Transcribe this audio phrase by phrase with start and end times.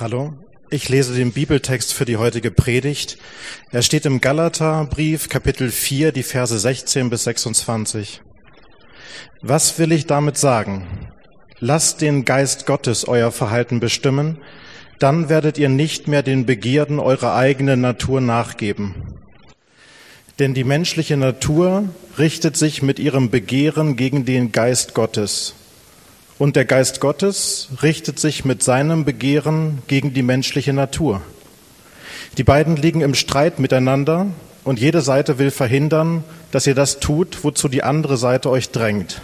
[0.00, 0.32] Hallo,
[0.70, 3.18] ich lese den Bibeltext für die heutige Predigt.
[3.72, 8.22] Er steht im Galaterbrief, Kapitel 4, die Verse 16 bis 26.
[9.42, 10.86] Was will ich damit sagen?
[11.58, 14.38] Lasst den Geist Gottes euer Verhalten bestimmen,
[15.00, 19.18] dann werdet ihr nicht mehr den Begierden eurer eigenen Natur nachgeben.
[20.38, 21.88] Denn die menschliche Natur
[22.18, 25.56] richtet sich mit ihrem Begehren gegen den Geist Gottes
[26.38, 31.20] und der Geist Gottes richtet sich mit seinem Begehren gegen die menschliche Natur.
[32.36, 34.26] Die beiden liegen im Streit miteinander
[34.64, 39.20] und jede Seite will verhindern, dass ihr das tut, wozu die andere Seite euch drängt.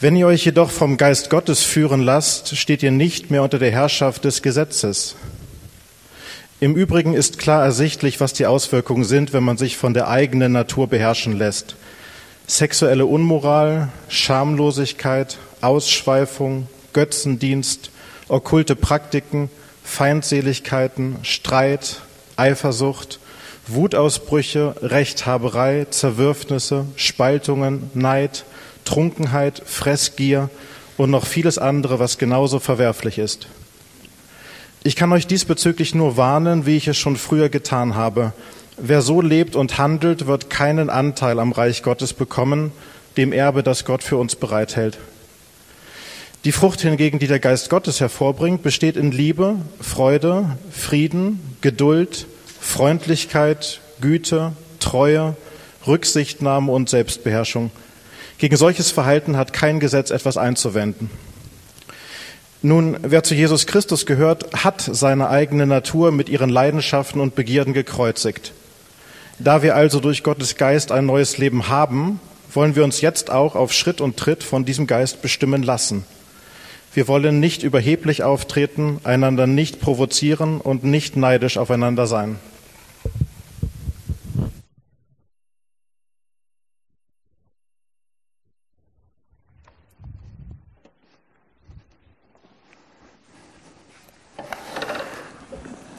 [0.00, 3.70] Wenn ihr euch jedoch vom Geist Gottes führen lasst, steht ihr nicht mehr unter der
[3.70, 5.14] Herrschaft des Gesetzes.
[6.60, 10.52] Im Übrigen ist klar ersichtlich, was die Auswirkungen sind, wenn man sich von der eigenen
[10.52, 11.76] Natur beherrschen lässt.
[12.46, 17.90] Sexuelle Unmoral, Schamlosigkeit, Ausschweifung, Götzendienst,
[18.28, 19.48] okkulte Praktiken,
[19.82, 22.02] Feindseligkeiten, Streit,
[22.36, 23.18] Eifersucht,
[23.66, 28.44] Wutausbrüche, Rechthaberei, Zerwürfnisse, Spaltungen, Neid,
[28.84, 30.50] Trunkenheit, Fressgier
[30.98, 33.46] und noch vieles andere, was genauso verwerflich ist.
[34.82, 38.34] Ich kann euch diesbezüglich nur warnen, wie ich es schon früher getan habe.
[38.76, 42.72] Wer so lebt und handelt, wird keinen Anteil am Reich Gottes bekommen,
[43.16, 44.98] dem Erbe, das Gott für uns bereithält.
[46.44, 52.26] Die Frucht hingegen, die der Geist Gottes hervorbringt, besteht in Liebe, Freude, Frieden, Geduld,
[52.60, 55.36] Freundlichkeit, Güte, Treue,
[55.86, 57.70] Rücksichtnahme und Selbstbeherrschung.
[58.38, 61.10] Gegen solches Verhalten hat kein Gesetz etwas einzuwenden.
[62.60, 67.72] Nun, wer zu Jesus Christus gehört, hat seine eigene Natur mit ihren Leidenschaften und Begierden
[67.72, 68.52] gekreuzigt.
[69.38, 72.20] Da wir also durch Gottes Geist ein neues Leben haben,
[72.52, 76.04] wollen wir uns jetzt auch auf Schritt und Tritt von diesem Geist bestimmen lassen.
[76.92, 82.38] Wir wollen nicht überheblich auftreten, einander nicht provozieren und nicht neidisch aufeinander sein.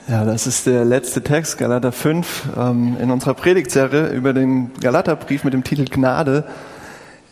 [0.07, 5.43] Ja, das ist der letzte Text, Galater 5, ähm, in unserer Predigtserie über den Galaterbrief
[5.43, 6.43] mit dem Titel Gnade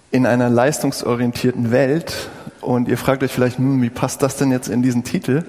[0.10, 2.32] in einer leistungsorientierten Welt.
[2.62, 5.44] Und ihr fragt euch vielleicht, hm, wie passt das denn jetzt in diesen Titel?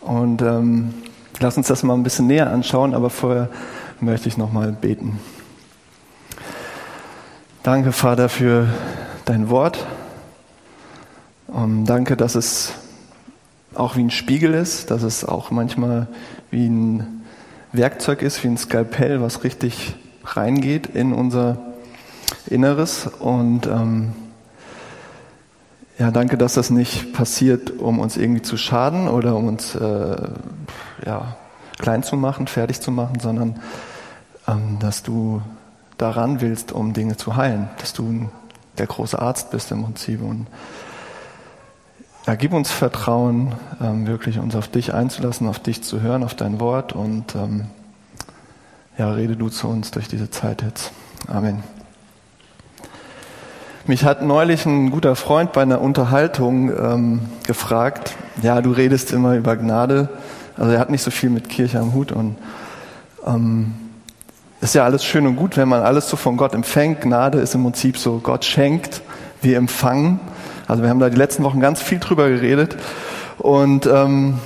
[0.00, 0.94] Und ähm,
[1.40, 3.50] lasst uns das mal ein bisschen näher anschauen, aber vorher
[4.00, 5.20] möchte ich nochmal beten.
[7.62, 8.66] Danke, Vater, für
[9.26, 9.86] dein Wort.
[11.48, 12.72] Und danke, dass es
[13.74, 16.08] auch wie ein Spiegel ist, dass es auch manchmal
[16.50, 17.22] wie ein
[17.72, 19.94] Werkzeug ist, wie ein Skalpell, was richtig
[20.24, 21.58] reingeht in unser
[22.48, 23.06] Inneres.
[23.06, 24.12] Und ähm,
[25.98, 30.16] ja, danke, dass das nicht passiert, um uns irgendwie zu schaden oder um uns äh,
[31.06, 31.36] ja,
[31.78, 33.60] klein zu machen, fertig zu machen, sondern
[34.48, 35.42] ähm, dass du
[35.98, 38.30] daran willst, um Dinge zu heilen, dass du
[38.78, 40.22] der große Arzt bist im Prinzip.
[40.22, 40.46] Und
[42.26, 46.34] ja, gib uns Vertrauen, ähm, wirklich uns auf dich einzulassen, auf dich zu hören, auf
[46.34, 47.66] dein Wort und ähm,
[48.98, 50.92] ja, rede du zu uns durch diese Zeit jetzt.
[51.28, 51.62] Amen.
[53.86, 59.36] Mich hat neulich ein guter Freund bei einer Unterhaltung ähm, gefragt, ja, du redest immer
[59.36, 60.10] über Gnade,
[60.56, 62.36] also er hat nicht so viel mit Kirche am Hut und
[63.26, 63.74] ähm,
[64.60, 67.00] ist ja alles schön und gut, wenn man alles so von Gott empfängt.
[67.00, 69.00] Gnade ist im Prinzip so, Gott schenkt,
[69.40, 70.20] wir empfangen.
[70.70, 72.76] Also wir haben da die letzten Wochen ganz viel drüber geredet
[73.38, 74.38] und ähm,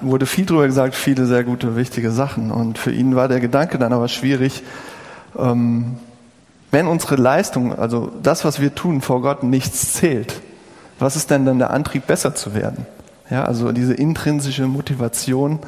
[0.00, 2.50] wurde viel drüber gesagt, viele sehr gute, wichtige Sachen.
[2.50, 4.64] Und für ihn war der Gedanke dann aber schwierig,
[5.38, 5.98] ähm,
[6.72, 10.40] wenn unsere Leistung, also das, was wir tun vor Gott, nichts zählt,
[10.98, 12.84] was ist denn dann der Antrieb, besser zu werden?
[13.30, 15.60] Ja, also diese intrinsische Motivation,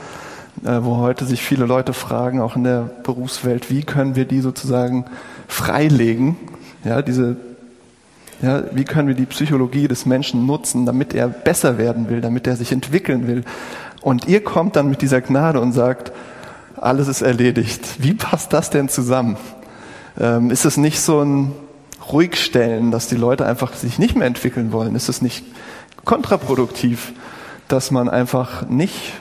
[0.64, 4.40] äh, wo heute sich viele Leute fragen, auch in der Berufswelt, wie können wir die
[4.40, 5.04] sozusagen
[5.46, 6.36] freilegen?
[6.84, 7.36] Ja, diese
[8.42, 12.46] ja, wie können wir die Psychologie des Menschen nutzen, damit er besser werden will, damit
[12.46, 13.44] er sich entwickeln will?
[14.00, 16.12] Und ihr kommt dann mit dieser Gnade und sagt,
[16.76, 18.02] alles ist erledigt.
[18.02, 19.36] Wie passt das denn zusammen?
[20.20, 21.52] Ähm, ist es nicht so ein
[22.12, 24.94] Ruhigstellen, dass die Leute einfach sich nicht mehr entwickeln wollen?
[24.94, 25.44] Ist es nicht
[26.04, 27.12] kontraproduktiv,
[27.68, 29.14] dass man einfach nicht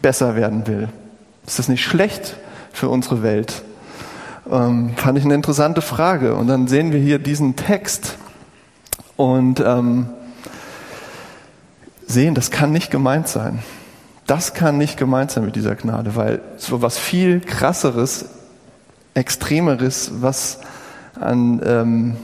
[0.00, 0.88] besser werden will?
[1.46, 2.36] Ist es nicht schlecht
[2.72, 3.64] für unsere Welt?
[4.52, 6.34] Ähm, fand ich eine interessante Frage.
[6.34, 8.18] Und dann sehen wir hier diesen Text
[9.16, 10.08] und ähm,
[12.06, 13.60] sehen, das kann nicht gemeint sein.
[14.26, 18.26] Das kann nicht gemeint sein mit dieser Gnade, weil so was viel krasseres,
[19.14, 20.60] extremeres, was
[21.18, 22.16] an ähm,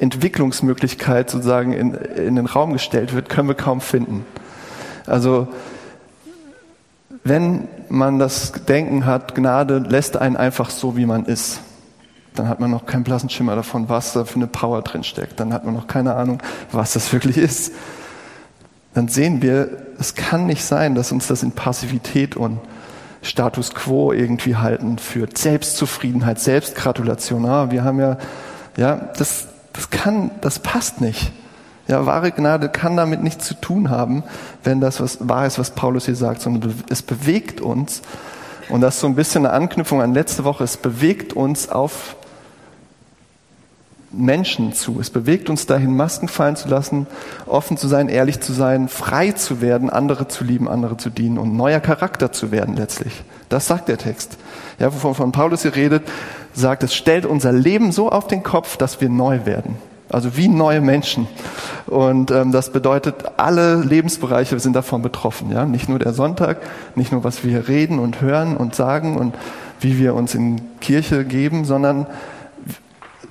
[0.00, 4.26] Entwicklungsmöglichkeit sozusagen in, in den Raum gestellt wird, können wir kaum finden.
[5.06, 5.48] Also
[7.28, 11.60] wenn man das Denken hat, Gnade lässt einen einfach so, wie man ist,
[12.34, 15.40] dann hat man noch keinen blassen Schimmer davon, was da für eine Power drin steckt.
[15.40, 16.40] Dann hat man noch keine Ahnung,
[16.70, 17.72] was das wirklich ist.
[18.94, 22.58] Dann sehen wir, es kann nicht sein, dass uns das in Passivität und
[23.22, 25.36] Status quo irgendwie halten führt.
[25.36, 27.44] Selbstzufriedenheit, Selbstgratulation.
[27.46, 28.18] Ah, wir haben ja,
[28.76, 31.32] ja, das, das kann, das passt nicht.
[31.88, 34.22] Ja, wahre Gnade kann damit nichts zu tun haben,
[34.62, 38.02] wenn das was wahr ist, was Paulus hier sagt, sondern es bewegt uns.
[38.68, 40.64] Und das ist so ein bisschen eine Anknüpfung an letzte Woche.
[40.64, 42.16] Es bewegt uns auf
[44.10, 45.00] Menschen zu.
[45.00, 47.06] Es bewegt uns dahin, Masken fallen zu lassen,
[47.46, 51.38] offen zu sein, ehrlich zu sein, frei zu werden, andere zu lieben, andere zu dienen
[51.38, 53.22] und neuer Charakter zu werden letztlich.
[53.48, 54.36] Das sagt der Text.
[54.78, 56.02] Ja, wovon von Paulus hier redet,
[56.52, 59.76] sagt, es stellt unser Leben so auf den Kopf, dass wir neu werden.
[60.10, 61.28] Also wie neue Menschen.
[61.86, 65.50] Und ähm, das bedeutet, alle Lebensbereiche sind davon betroffen.
[65.50, 65.66] Ja?
[65.66, 66.58] Nicht nur der Sonntag,
[66.94, 69.34] nicht nur was wir reden und hören und sagen und
[69.80, 72.06] wie wir uns in Kirche geben, sondern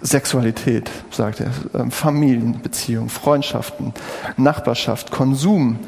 [0.01, 3.93] Sexualität, sagt er, ähm, Familienbeziehungen, Freundschaften,
[4.37, 5.79] Nachbarschaft, Konsum,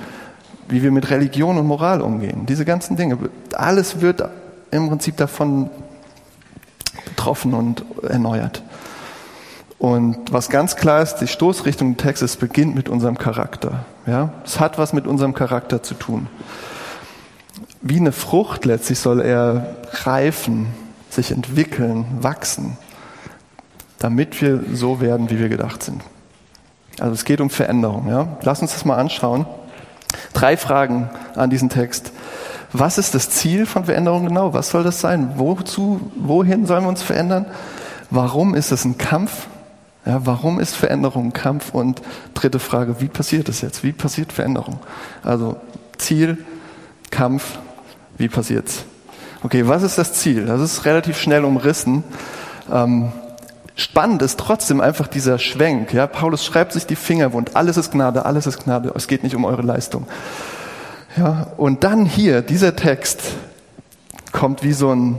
[0.68, 2.46] wie wir mit Religion und Moral umgehen.
[2.48, 3.18] Diese ganzen Dinge,
[3.54, 4.28] alles wird
[4.72, 5.70] im Prinzip davon
[7.06, 8.64] betroffen und erneuert.
[9.80, 13.86] Und was ganz klar ist, die Stoßrichtung des Textes beginnt mit unserem Charakter.
[14.06, 16.28] Ja, es hat was mit unserem Charakter zu tun.
[17.82, 20.68] Wie eine Frucht letztlich soll er reifen,
[21.10, 22.78] sich entwickeln, wachsen
[24.00, 26.02] damit wir so werden, wie wir gedacht sind.
[27.00, 28.08] Also es geht um Veränderung.
[28.08, 28.38] Ja?
[28.42, 29.46] Lass uns das mal anschauen.
[30.34, 32.12] Drei Fragen an diesen Text.
[32.72, 34.54] Was ist das Ziel von Veränderung genau?
[34.54, 35.34] Was soll das sein?
[35.36, 37.46] Wozu, wohin sollen wir uns verändern?
[38.10, 39.48] Warum ist es ein Kampf?
[40.06, 41.74] Ja, warum ist Veränderung Kampf?
[41.74, 42.02] Und
[42.34, 43.84] dritte Frage, wie passiert es jetzt?
[43.84, 44.80] Wie passiert Veränderung?
[45.24, 45.58] Also
[45.98, 46.38] Ziel,
[47.12, 47.60] Kampf,
[48.18, 48.86] wie passiert's?
[49.44, 50.46] Okay, was ist das Ziel?
[50.46, 52.04] Das ist relativ schnell umrissen.
[52.72, 53.12] Ähm,
[53.80, 55.94] Spannend ist trotzdem einfach dieser Schwenk.
[55.94, 56.06] Ja?
[56.06, 57.56] Paulus schreibt sich die Finger wund.
[57.56, 58.92] Alles ist Gnade, alles ist Gnade.
[58.94, 60.06] Es geht nicht um eure Leistung.
[61.16, 61.48] Ja?
[61.56, 63.22] Und dann hier, dieser Text
[64.34, 65.18] kommt wie so ein,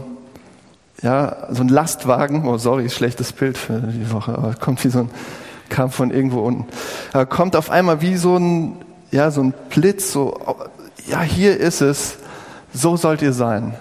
[1.02, 2.46] ja, so ein Lastwagen.
[2.46, 5.10] Oh, sorry, schlechtes Bild für die Woche, aber kommt wie so ein,
[5.68, 6.66] kam von irgendwo unten.
[7.12, 8.76] Er kommt auf einmal wie so ein,
[9.10, 10.38] ja, so ein Blitz, so,
[11.06, 12.18] ja, hier ist es.
[12.72, 13.74] So sollt ihr sein.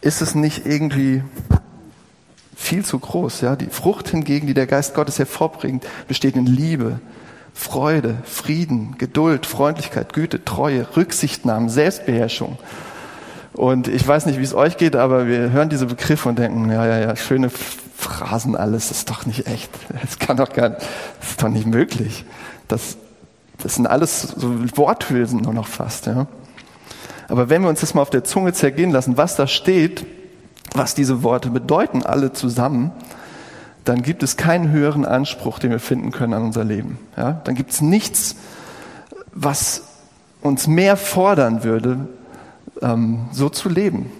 [0.00, 1.22] Ist es nicht irgendwie
[2.62, 3.40] viel zu groß.
[3.40, 3.56] Ja?
[3.56, 7.00] Die Frucht hingegen, die der Geist Gottes hervorbringt, besteht in Liebe,
[7.54, 12.58] Freude, Frieden, Geduld, Freundlichkeit, Güte, Treue, Rücksichtnahme, Selbstbeherrschung.
[13.54, 16.70] Und ich weiß nicht, wie es euch geht, aber wir hören diese Begriffe und denken,
[16.70, 19.70] ja, ja, ja, schöne Phrasen alles, das ist doch nicht echt.
[20.00, 22.24] Das kann doch gar, das ist doch nicht möglich.
[22.68, 22.96] Das,
[23.62, 26.26] das sind alles so Worthülsen nur noch fast, ja.
[27.28, 30.04] Aber wenn wir uns das mal auf der Zunge zergehen lassen, was da steht,
[30.74, 32.92] was diese Worte bedeuten, alle zusammen,
[33.84, 36.98] dann gibt es keinen höheren Anspruch, den wir finden können an unser Leben.
[37.16, 37.40] Ja?
[37.44, 38.36] Dann gibt es nichts,
[39.32, 39.82] was
[40.40, 42.08] uns mehr fordern würde,
[42.82, 44.10] ähm, so zu leben.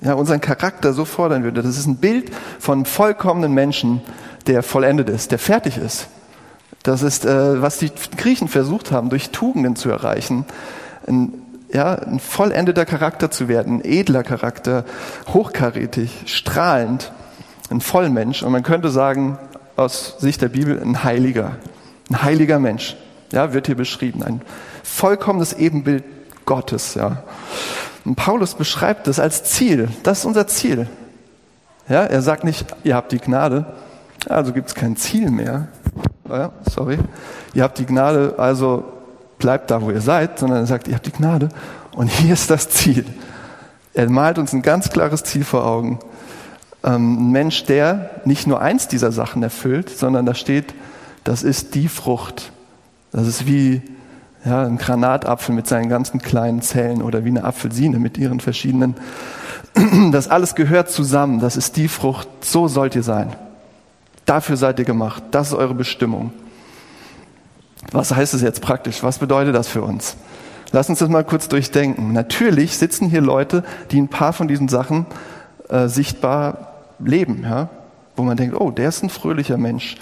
[0.00, 1.62] Ja, unseren Charakter so fordern würde.
[1.62, 4.00] Das ist ein Bild von vollkommenen Menschen,
[4.46, 6.08] der vollendet ist, der fertig ist.
[6.82, 10.44] Das ist, äh, was die Griechen versucht haben, durch Tugenden zu erreichen.
[11.06, 11.32] Ein
[11.72, 14.84] ja, ein vollendeter Charakter zu werden, ein edler Charakter,
[15.32, 17.12] hochkarätig, strahlend,
[17.70, 18.42] ein Vollmensch.
[18.42, 19.38] Und man könnte sagen,
[19.76, 21.56] aus Sicht der Bibel, ein Heiliger.
[22.10, 22.96] Ein heiliger Mensch.
[23.32, 24.22] Ja, wird hier beschrieben.
[24.22, 24.40] Ein
[24.82, 26.04] vollkommenes Ebenbild
[26.46, 27.22] Gottes, ja.
[28.08, 29.90] Und Paulus beschreibt das als Ziel.
[30.02, 30.88] Das ist unser Ziel.
[31.90, 33.66] Ja, er sagt nicht, ihr habt die Gnade,
[34.26, 35.68] also gibt es kein Ziel mehr.
[36.26, 36.96] Ja, sorry.
[37.52, 38.82] Ihr habt die Gnade, also
[39.38, 41.50] bleibt da, wo ihr seid, sondern er sagt, ihr habt die Gnade
[41.92, 43.04] und hier ist das Ziel.
[43.92, 45.98] Er malt uns ein ganz klares Ziel vor Augen.
[46.84, 50.72] Ähm, ein Mensch, der nicht nur eins dieser Sachen erfüllt, sondern da steht,
[51.24, 52.52] das ist die Frucht.
[53.12, 53.82] Das ist wie
[54.44, 58.94] ja, ein Granatapfel mit seinen ganzen kleinen Zellen oder wie eine Apfelsine mit ihren verschiedenen.
[60.12, 61.40] Das alles gehört zusammen.
[61.40, 62.28] Das ist die Frucht.
[62.40, 63.34] So sollt ihr sein.
[64.26, 65.22] Dafür seid ihr gemacht.
[65.30, 66.32] Das ist eure Bestimmung.
[67.92, 69.02] Was heißt es jetzt praktisch?
[69.02, 70.16] Was bedeutet das für uns?
[70.72, 72.12] Lass uns das mal kurz durchdenken.
[72.12, 75.06] Natürlich sitzen hier Leute, die ein paar von diesen Sachen
[75.68, 77.68] äh, sichtbar leben, ja?
[78.16, 79.96] wo man denkt, oh, der ist ein fröhlicher Mensch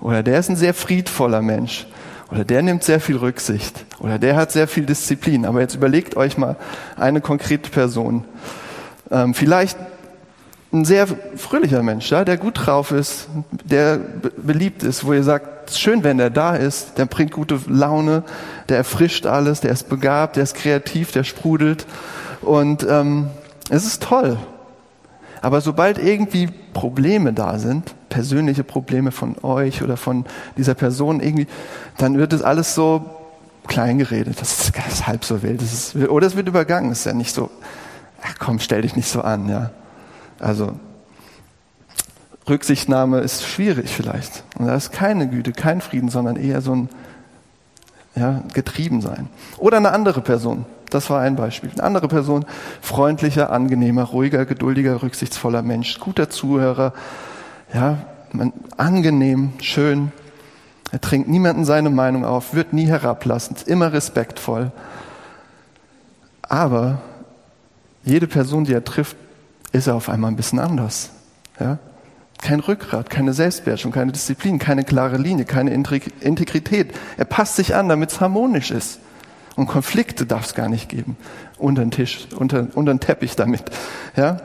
[0.00, 1.86] oder der ist ein sehr friedvoller Mensch
[2.32, 5.44] oder der nimmt sehr viel Rücksicht oder der hat sehr viel Disziplin.
[5.44, 6.56] Aber jetzt überlegt euch mal
[6.96, 8.24] eine konkrete Person.
[9.10, 9.76] Ähm, vielleicht
[10.72, 13.28] ein sehr fröhlicher Mensch, ja, der gut drauf ist,
[13.64, 13.98] der
[14.38, 18.24] beliebt ist, wo ihr sagt, schön, wenn der da ist, der bringt gute Laune,
[18.70, 21.86] der erfrischt alles, der ist begabt, der ist kreativ, der sprudelt
[22.40, 23.28] und ähm,
[23.68, 24.38] es ist toll.
[25.42, 30.24] Aber sobald irgendwie Probleme da sind, persönliche Probleme von euch oder von
[30.56, 31.48] dieser Person irgendwie,
[31.98, 33.04] dann wird es alles so
[33.66, 34.40] klein geredet.
[34.40, 35.60] Das ist, das ist halb so wild.
[35.60, 36.90] Das ist, oder es wird übergangen.
[36.90, 37.50] Das ist ja nicht so,
[38.22, 39.70] ach komm, stell dich nicht so an, ja.
[40.38, 40.74] Also,
[42.48, 44.44] Rücksichtnahme ist schwierig vielleicht.
[44.58, 46.88] Und da ist keine Güte, kein Frieden, sondern eher so ein
[48.14, 49.28] ja, Getriebensein.
[49.58, 50.66] Oder eine andere Person.
[50.94, 51.70] Das war ein Beispiel.
[51.70, 52.44] Eine andere Person,
[52.80, 56.92] freundlicher, angenehmer, ruhiger, geduldiger, rücksichtsvoller Mensch, guter Zuhörer,
[57.72, 57.98] ja,
[58.32, 60.12] man, angenehm, schön.
[60.90, 64.72] Er trinkt niemanden seine Meinung auf, wird nie herablassend, immer respektvoll.
[66.42, 67.00] Aber
[68.04, 69.16] jede Person, die er trifft,
[69.72, 71.10] ist er auf einmal ein bisschen anders.
[71.58, 71.78] Ja?
[72.38, 76.92] Kein Rückgrat, keine Selbstbeherrschung, keine Disziplin, keine klare Linie, keine Integrität.
[77.16, 78.98] Er passt sich an, damit es harmonisch ist.
[79.56, 81.16] Und Konflikte darf es gar nicht geben.
[81.58, 83.62] Unter den Tisch, unter, unter den Teppich damit.
[84.16, 84.38] Ja?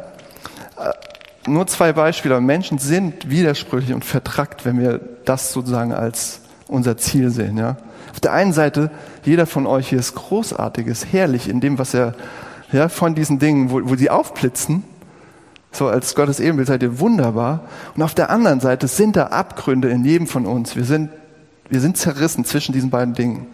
[0.78, 2.40] Äh, nur zwei Beispiele.
[2.42, 7.58] Menschen sind widersprüchlich und vertrackt, wenn wir das sozusagen als unser Ziel sehen.
[7.58, 7.78] Ja?
[8.12, 8.92] Auf der einen Seite,
[9.24, 12.16] jeder von euch hier ist großartig, ist herrlich in dem, was er
[12.72, 14.84] ja, von diesen Dingen, wo, wo sie aufblitzen,
[15.72, 17.66] so als Gottes Ebenbild seid ihr wunderbar.
[17.96, 20.76] Und auf der anderen Seite sind da Abgründe in jedem von uns.
[20.76, 21.12] Wir sind,
[21.70, 23.48] wir sind zerrissen zwischen diesen beiden Dingen.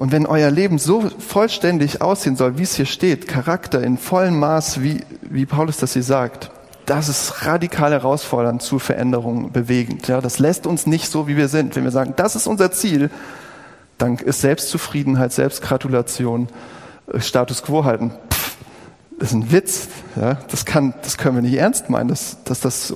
[0.00, 4.38] Und wenn euer Leben so vollständig aussehen soll, wie es hier steht, Charakter in vollem
[4.38, 6.50] Maß, wie, wie Paulus das hier sagt,
[6.86, 10.08] das ist radikal herausfordernd zur Veränderung bewegend.
[10.08, 11.76] Ja, das lässt uns nicht so, wie wir sind.
[11.76, 13.10] Wenn wir sagen, das ist unser Ziel,
[13.98, 16.48] dann ist Selbstzufriedenheit, Selbstgratulation,
[17.12, 18.12] äh, Status quo halten.
[18.32, 18.56] Pff,
[19.18, 19.88] das ist ein Witz.
[20.16, 22.94] Ja, das, kann, das können wir nicht ernst meinen, dass, dass, das,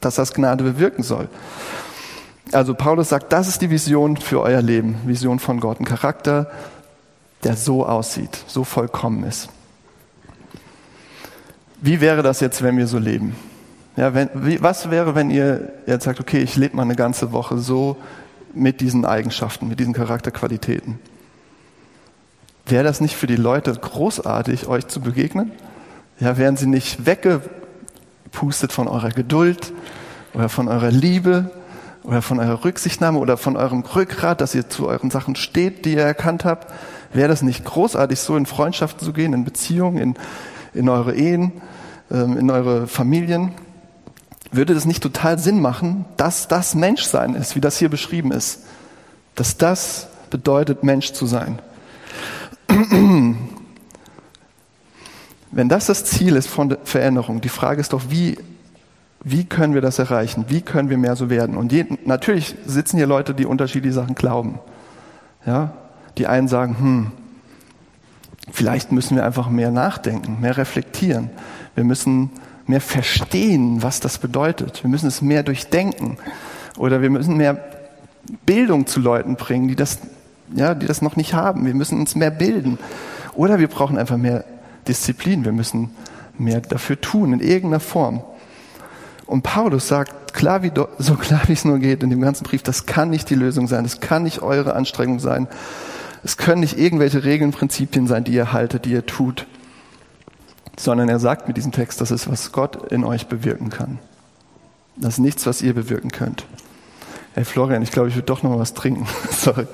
[0.00, 1.28] dass das Gnade bewirken soll.
[2.52, 6.50] Also Paulus sagt, das ist die Vision für euer Leben, Vision von Gott, ein Charakter,
[7.44, 9.48] der so aussieht, so vollkommen ist.
[11.80, 13.36] Wie wäre das jetzt, wenn wir so leben?
[13.96, 17.32] Ja, wenn, wie, was wäre, wenn ihr jetzt sagt, okay, ich lebe mal eine ganze
[17.32, 17.96] Woche so
[18.54, 20.98] mit diesen Eigenschaften, mit diesen Charakterqualitäten?
[22.66, 25.52] Wäre das nicht für die Leute großartig, euch zu begegnen?
[26.20, 29.72] Ja, wären sie nicht weggepustet von eurer Geduld
[30.34, 31.50] oder von eurer Liebe
[32.02, 35.94] oder von eurer Rücksichtnahme oder von eurem Rückgrat, dass ihr zu euren Sachen steht, die
[35.94, 36.72] ihr erkannt habt?
[37.12, 40.14] Wäre das nicht großartig, so in Freundschaften zu gehen, in Beziehungen, in,
[40.74, 41.52] in eure Ehen,
[42.10, 43.52] ähm, in eure Familien?
[44.50, 48.64] Würde das nicht total Sinn machen, dass das Menschsein ist, wie das hier beschrieben ist?
[49.34, 51.58] Dass das bedeutet, Mensch zu sein.
[55.50, 58.38] Wenn das das Ziel ist von der Veränderung, die Frage ist doch, wie
[59.24, 60.46] wie können wir das erreichen?
[60.48, 61.56] Wie können wir mehr so werden?
[61.56, 64.60] Und je, natürlich sitzen hier Leute, die unterschiedliche Sachen glauben.
[65.44, 65.72] Ja?
[66.18, 67.12] Die einen sagen, hm,
[68.52, 71.30] vielleicht müssen wir einfach mehr nachdenken, mehr reflektieren.
[71.74, 72.30] Wir müssen
[72.66, 74.82] mehr verstehen, was das bedeutet.
[74.84, 76.18] Wir müssen es mehr durchdenken.
[76.76, 77.64] Oder wir müssen mehr
[78.46, 79.98] Bildung zu Leuten bringen, die das,
[80.54, 81.66] ja, die das noch nicht haben.
[81.66, 82.78] Wir müssen uns mehr bilden.
[83.34, 84.44] Oder wir brauchen einfach mehr
[84.86, 85.44] Disziplin.
[85.44, 85.90] Wir müssen
[86.36, 88.22] mehr dafür tun, in irgendeiner Form.
[89.28, 92.62] Und Paulus sagt, klar wie, so klar wie es nur geht in dem ganzen Brief,
[92.62, 95.46] das kann nicht die Lösung sein, das kann nicht eure Anstrengung sein.
[96.24, 99.46] Es können nicht irgendwelche Regeln, Prinzipien sein, die ihr haltet, die ihr tut,
[100.78, 103.98] sondern er sagt mit diesem Text, das ist, was Gott in euch bewirken kann.
[104.96, 106.46] Das ist nichts, was ihr bewirken könnt.
[107.34, 109.06] Hey Florian, ich glaube, ich würde doch noch was trinken.
[109.30, 109.66] Sorry.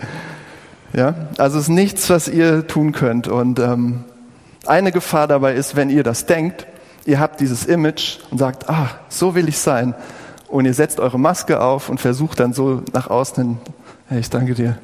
[0.92, 3.28] Ja, also es ist nichts, was ihr tun könnt.
[3.28, 4.02] Und ähm,
[4.66, 6.66] eine Gefahr dabei ist, wenn ihr das denkt,
[7.04, 9.94] ihr habt dieses Image und sagt, ah, so will ich sein.
[10.48, 13.58] Und ihr setzt eure Maske auf und versucht dann so nach außen hin,
[14.08, 14.78] hey, ich danke dir.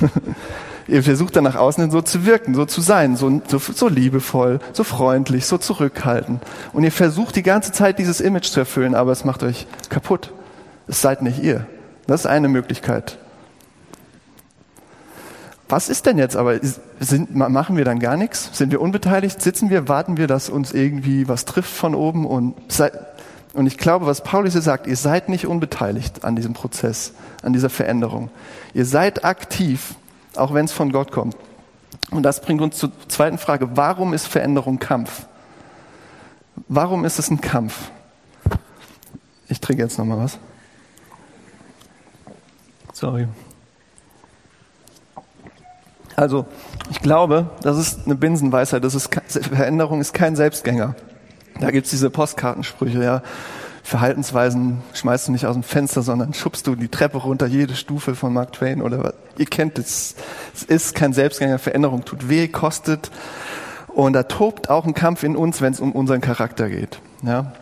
[0.86, 3.88] ihr versucht dann nach außen hin so zu wirken, so zu sein, so, so, so
[3.88, 6.42] liebevoll, so freundlich, so zurückhaltend.
[6.72, 10.32] Und ihr versucht die ganze Zeit dieses Image zu erfüllen, aber es macht euch kaputt.
[10.86, 11.66] Es seid nicht ihr.
[12.06, 13.18] Das ist eine Möglichkeit.
[15.68, 16.60] Was ist denn jetzt aber?
[17.00, 18.50] Sind, machen wir dann gar nichts?
[18.52, 19.42] Sind wir unbeteiligt?
[19.42, 19.88] Sitzen wir?
[19.88, 22.24] Warten wir, dass uns irgendwie was trifft von oben?
[22.24, 22.54] Und,
[23.52, 27.52] und ich glaube, was Paulus hier sagt, ihr seid nicht unbeteiligt an diesem Prozess, an
[27.52, 28.30] dieser Veränderung.
[28.74, 29.96] Ihr seid aktiv,
[30.36, 31.36] auch wenn es von Gott kommt.
[32.10, 33.76] Und das bringt uns zur zweiten Frage.
[33.76, 35.26] Warum ist Veränderung Kampf?
[36.68, 37.90] Warum ist es ein Kampf?
[39.48, 40.38] Ich trinke jetzt nochmal was.
[42.92, 43.26] Sorry.
[46.16, 46.46] Also,
[46.90, 48.82] ich glaube, das ist eine Binsenweisheit.
[48.82, 50.94] Das ist, Veränderung ist kein Selbstgänger.
[51.60, 53.22] Da gibt's diese Postkartensprüche, ja.
[53.82, 58.16] Verhaltensweisen schmeißt du nicht aus dem Fenster, sondern schubst du die Treppe runter, jede Stufe
[58.16, 59.14] von Mark Twain oder was.
[59.38, 60.16] Ihr kennt es.
[60.54, 63.12] Es ist kein Selbstgänger, Veränderung tut weh, kostet.
[63.86, 66.98] Und da tobt auch ein Kampf in uns, wenn es um unseren Charakter geht.
[67.22, 67.52] Ja.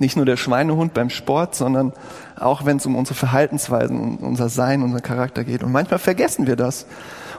[0.00, 1.92] Nicht nur der Schweinehund beim Sport, sondern
[2.36, 5.62] auch wenn es um unsere Verhaltensweisen, unser Sein, unseren Charakter geht.
[5.62, 6.86] Und manchmal vergessen wir das.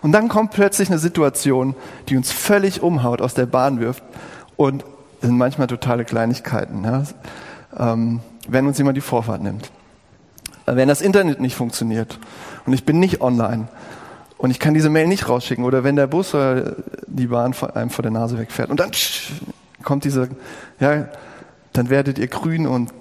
[0.03, 1.75] Und dann kommt plötzlich eine Situation,
[2.09, 4.03] die uns völlig umhaut, aus der Bahn wirft.
[4.57, 4.85] Und
[5.21, 6.83] sind manchmal totale Kleinigkeiten.
[6.83, 7.03] Ja
[7.77, 9.71] ähm, wenn uns jemand die Vorfahrt nimmt.
[10.65, 12.19] Wenn das Internet nicht funktioniert
[12.65, 13.67] und ich bin nicht online
[14.37, 16.75] und ich kann diese Mail nicht rausschicken oder wenn der Bus oder
[17.07, 18.91] die Bahn einem vor der Nase wegfährt und dann
[19.83, 20.29] kommt diese,
[20.79, 21.07] ja,
[21.73, 22.93] dann werdet ihr grün und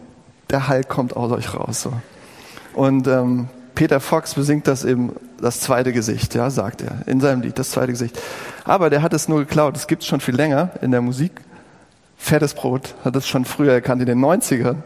[0.50, 1.82] der Hall kommt aus euch raus.
[1.82, 1.92] So.
[2.74, 7.42] Und ähm, Peter Fox besingt das eben das zweite Gesicht, ja, sagt er in seinem
[7.42, 8.18] Lied, das zweite Gesicht.
[8.64, 9.76] Aber der hat es nur geklaut.
[9.76, 11.32] Es gibt es schon viel länger in der Musik
[12.16, 14.76] fettes Brot, hat es schon früher erkannt in den 90ern.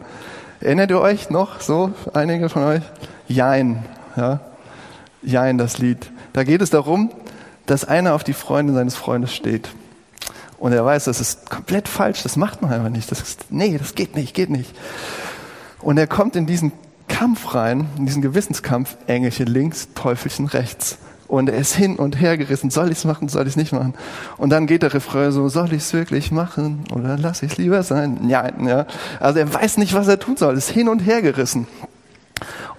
[0.59, 2.81] Erinnert ihr euch noch, so einige von euch?
[3.27, 3.85] Jein,
[4.15, 4.39] ja.
[5.21, 6.09] Jein, das Lied.
[6.33, 7.11] Da geht es darum,
[7.67, 9.69] dass einer auf die Freundin seines Freundes steht.
[10.57, 13.11] Und er weiß, das ist komplett falsch, das macht man einfach nicht.
[13.11, 14.75] Das ist, nee, das geht nicht, geht nicht.
[15.81, 16.71] Und er kommt in diesen
[17.07, 20.97] Kampf rein, in diesen Gewissenskampf, Engelchen links, Teufelchen rechts.
[21.27, 22.69] Und er ist hin und her gerissen.
[22.69, 23.27] Soll ich es machen?
[23.27, 23.93] Soll ich es nicht machen?
[24.37, 26.85] Und dann geht der Refrain so, soll ich es wirklich machen?
[26.93, 28.29] Oder lass ich es lieber sein?
[28.29, 28.85] Ja, ja.
[29.19, 30.55] Also er weiß nicht, was er tun soll.
[30.55, 31.67] Ist hin und her gerissen.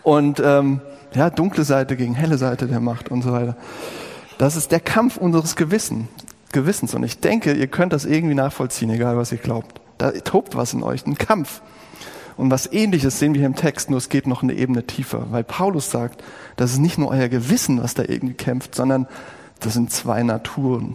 [0.02, 0.80] Und ähm,
[1.14, 3.56] ja, dunkle Seite gegen helle Seite der Macht und so weiter.
[4.38, 6.08] Das ist der Kampf unseres Gewissen,
[6.52, 6.94] Gewissens.
[6.94, 9.80] Und ich denke, ihr könnt das irgendwie nachvollziehen, egal was ihr glaubt.
[9.99, 11.61] Da tobt was in euch, ein Kampf.
[12.38, 15.26] Und was ähnliches sehen wir hier im Text, nur es geht noch eine Ebene tiefer,
[15.30, 16.23] weil Paulus sagt,
[16.54, 19.09] das ist nicht nur euer Gewissen, was da irgendwie kämpft, sondern
[19.59, 20.95] das sind zwei Naturen.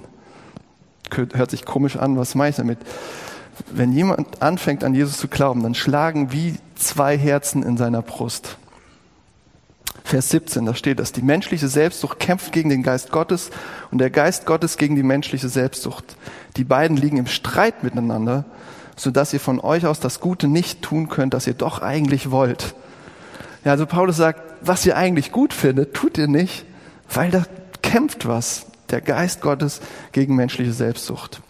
[1.11, 2.79] Hört sich komisch an, was meine ich damit?
[3.69, 8.57] Wenn jemand anfängt an Jesus zu glauben, dann schlagen wie zwei Herzen in seiner Brust.
[10.05, 13.51] Vers 17, da steht, dass die menschliche Selbstsucht kämpft gegen den Geist Gottes
[13.91, 16.15] und der Geist Gottes gegen die menschliche Selbstsucht.
[16.55, 18.45] Die beiden liegen im Streit miteinander
[18.95, 22.31] so dass ihr von euch aus das Gute nicht tun könnt, das ihr doch eigentlich
[22.31, 22.75] wollt.
[23.65, 26.65] Ja, also Paulus sagt, was ihr eigentlich gut findet, tut ihr nicht,
[27.09, 27.43] weil da
[27.81, 31.41] kämpft was, der Geist Gottes gegen menschliche Selbstsucht.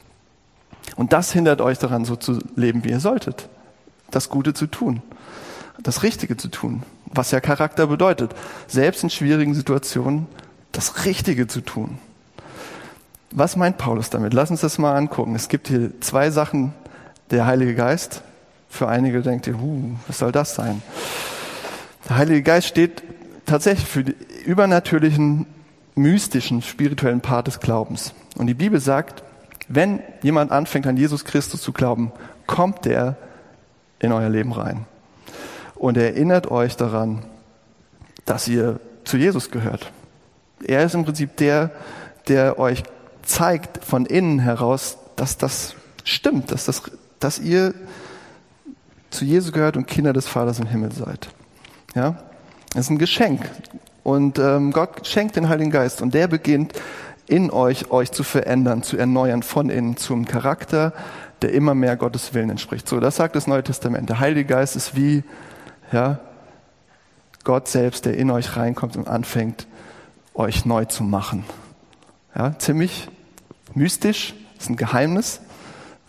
[0.96, 3.50] Und das hindert euch daran, so zu leben, wie ihr solltet.
[4.12, 5.02] Das Gute zu tun.
[5.82, 6.84] Das Richtige zu tun.
[7.06, 8.34] Was ja Charakter bedeutet.
[8.68, 10.28] Selbst in schwierigen Situationen
[10.72, 11.98] das Richtige zu tun.
[13.32, 14.34] Was meint Paulus damit?
[14.34, 15.36] Lass uns das mal angucken.
[15.36, 16.74] Es gibt hier zwei Sachen,
[17.32, 18.22] der Heilige Geist.
[18.70, 20.82] Für einige denkt ihr, huh, was soll das sein?
[22.10, 23.04] Der Heilige Geist steht
[23.46, 25.46] tatsächlich für die übernatürlichen,
[25.96, 28.14] mystischen, spirituellen Part des Glaubens.
[28.36, 29.24] Und die Bibel sagt,
[29.68, 32.12] wenn jemand anfängt an Jesus Christus zu glauben,
[32.48, 33.18] kommt der
[34.00, 34.86] in euer Leben rein.
[35.76, 37.24] Und er erinnert euch daran,
[38.26, 39.92] dass ihr zu Jesus gehört.
[40.66, 41.72] Er ist im Prinzip der,
[42.28, 42.84] der euch
[43.24, 46.84] zeigt von innen heraus, dass das stimmt, dass das
[47.24, 47.74] dass ihr
[49.10, 51.30] zu Jesus gehört und Kinder des Vaters im Himmel seid.
[51.96, 52.18] Ja,
[52.74, 53.50] das ist ein Geschenk.
[54.04, 56.74] Und ähm, Gott schenkt den Heiligen Geist und der beginnt
[57.28, 60.94] in euch, euch zu verändern, zu erneuern von innen zum Charakter,
[61.42, 62.88] der immer mehr Gottes Willen entspricht.
[62.88, 64.10] So, das sagt das Neue Testament.
[64.10, 65.24] Der Heilige Geist ist wie,
[65.92, 66.20] ja,
[67.44, 69.68] Gott selbst, der in euch reinkommt und anfängt,
[70.34, 71.46] euch neu zu machen.
[72.36, 73.08] Ja, ziemlich
[73.74, 75.40] mystisch, ist ein Geheimnis.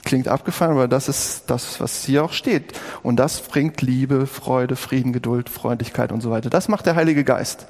[0.05, 2.79] Klingt abgefahren, aber das ist das, was hier auch steht.
[3.03, 6.51] Und das bringt Liebe, Freude, Frieden, Geduld, Freundlichkeit und so weiter.
[6.51, 7.67] Das macht der Heilige Geist.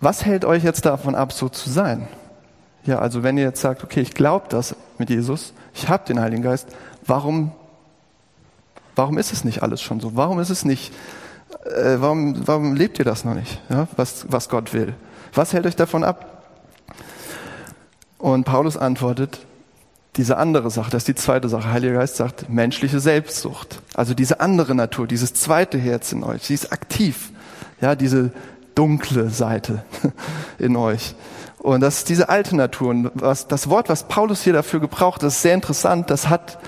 [0.00, 2.08] Was hält euch jetzt davon ab, so zu sein?
[2.84, 6.20] Ja, also wenn ihr jetzt sagt, okay, ich glaube das mit Jesus, ich habe den
[6.20, 6.68] Heiligen Geist,
[7.04, 7.52] warum,
[8.96, 10.16] warum ist es nicht alles schon so?
[10.16, 10.94] Warum ist es nicht,
[11.64, 14.94] äh, warum, warum lebt ihr das noch nicht, ja, was, was Gott will?
[15.34, 16.44] Was hält euch davon ab?
[18.18, 19.40] Und Paulus antwortet,
[20.16, 21.70] diese andere Sache, das ist die zweite Sache.
[21.70, 23.80] Heiliger Geist sagt menschliche Selbstsucht.
[23.94, 27.30] Also diese andere Natur, dieses zweite Herz in euch, sie ist aktiv.
[27.80, 28.32] Ja, diese
[28.74, 29.84] dunkle Seite
[30.58, 31.14] in euch.
[31.58, 32.90] Und das ist diese alte Natur.
[32.90, 36.10] Und was, das Wort, was Paulus hier dafür gebraucht, das ist sehr interessant.
[36.10, 36.58] Das hat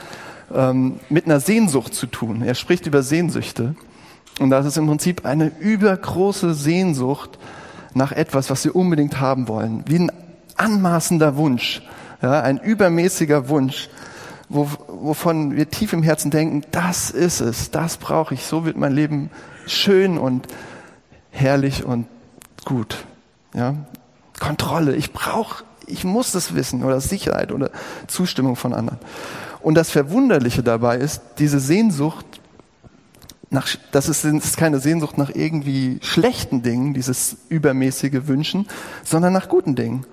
[0.54, 2.42] ähm, mit einer Sehnsucht zu tun.
[2.42, 3.74] Er spricht über Sehnsüchte.
[4.38, 7.38] Und das ist im Prinzip eine übergroße Sehnsucht
[7.94, 9.82] nach etwas, was wir unbedingt haben wollen.
[9.86, 10.12] Wie ein
[10.56, 11.82] anmaßender Wunsch
[12.22, 13.90] ja, ein übermäßiger Wunsch,
[14.48, 18.76] wo, wovon wir tief im Herzen denken, das ist es, das brauche ich, so wird
[18.76, 19.30] mein Leben
[19.66, 20.46] schön und
[21.30, 22.06] herrlich und
[22.64, 23.04] gut.
[23.54, 23.74] Ja?
[24.38, 27.70] Kontrolle, ich brauche ich muss das wissen oder Sicherheit oder
[28.06, 28.98] Zustimmung von anderen.
[29.60, 32.26] Und das Verwunderliche dabei ist, diese Sehnsucht
[33.50, 38.66] nach, das ist, das ist keine Sehnsucht nach irgendwie schlechten Dingen, dieses übermäßige Wünschen,
[39.04, 40.06] sondern nach guten Dingen.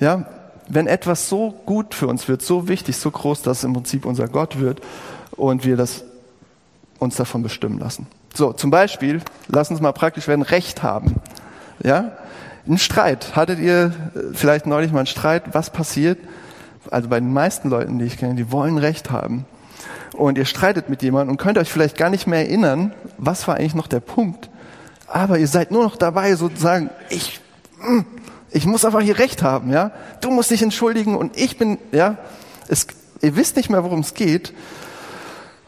[0.00, 0.26] Ja,
[0.72, 4.06] wenn etwas so gut für uns wird, so wichtig, so groß, dass es im Prinzip
[4.06, 4.80] unser Gott wird
[5.32, 6.04] und wir das
[6.98, 8.06] uns davon bestimmen lassen.
[8.34, 11.16] So, zum Beispiel, lass uns mal praktisch werden, Recht haben.
[11.82, 12.12] Ja,
[12.68, 13.34] ein Streit.
[13.34, 15.54] Hattet ihr äh, vielleicht neulich mal einen Streit?
[15.54, 16.18] Was passiert?
[16.90, 19.46] Also bei den meisten Leuten, die ich kenne, die wollen Recht haben.
[20.12, 23.56] Und ihr streitet mit jemandem und könnt euch vielleicht gar nicht mehr erinnern, was war
[23.56, 24.50] eigentlich noch der Punkt.
[25.06, 27.40] Aber ihr seid nur noch dabei, sozusagen, ich,
[27.80, 28.04] hm,
[28.52, 29.92] ich muss einfach hier Recht haben, ja.
[30.20, 32.18] Du musst dich entschuldigen und ich bin, ja.
[32.68, 32.86] Es,
[33.20, 34.52] ihr wisst nicht mehr, worum es geht.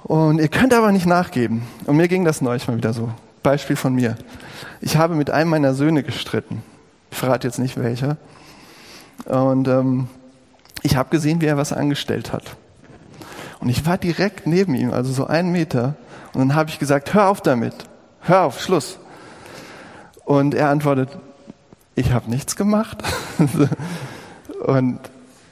[0.05, 1.63] Und ihr könnt aber nicht nachgeben.
[1.87, 3.11] Und mir ging das neulich mal wieder so.
[3.43, 4.17] Beispiel von mir.
[4.81, 6.63] Ich habe mit einem meiner Söhne gestritten.
[7.11, 8.17] Ich verrate jetzt nicht welcher.
[9.27, 10.09] Und ähm,
[10.83, 12.57] ich habe gesehen, wie er was angestellt hat.
[13.61, 15.95] Und ich war direkt neben ihm, also so einen Meter.
[16.33, 17.75] Und dann habe ich gesagt, hör auf damit.
[18.21, 18.99] Hör auf, Schluss.
[20.25, 21.11] Und er antwortet,
[21.95, 23.03] ich habe nichts gemacht.
[24.65, 25.01] und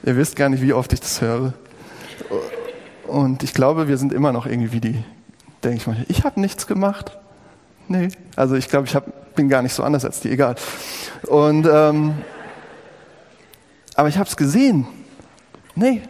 [0.03, 1.53] ihr wisst gar nicht, wie oft ich das höre.
[3.07, 5.03] Und ich glaube, wir sind immer noch irgendwie wie die,
[5.63, 7.17] denke ich mal, ich habe nichts gemacht.
[7.87, 8.07] Nee.
[8.35, 10.55] Also ich glaube, ich hab, bin gar nicht so anders als die, egal.
[11.27, 12.15] Und ähm,
[13.95, 14.87] aber ich habe es gesehen.
[15.75, 16.01] Nee,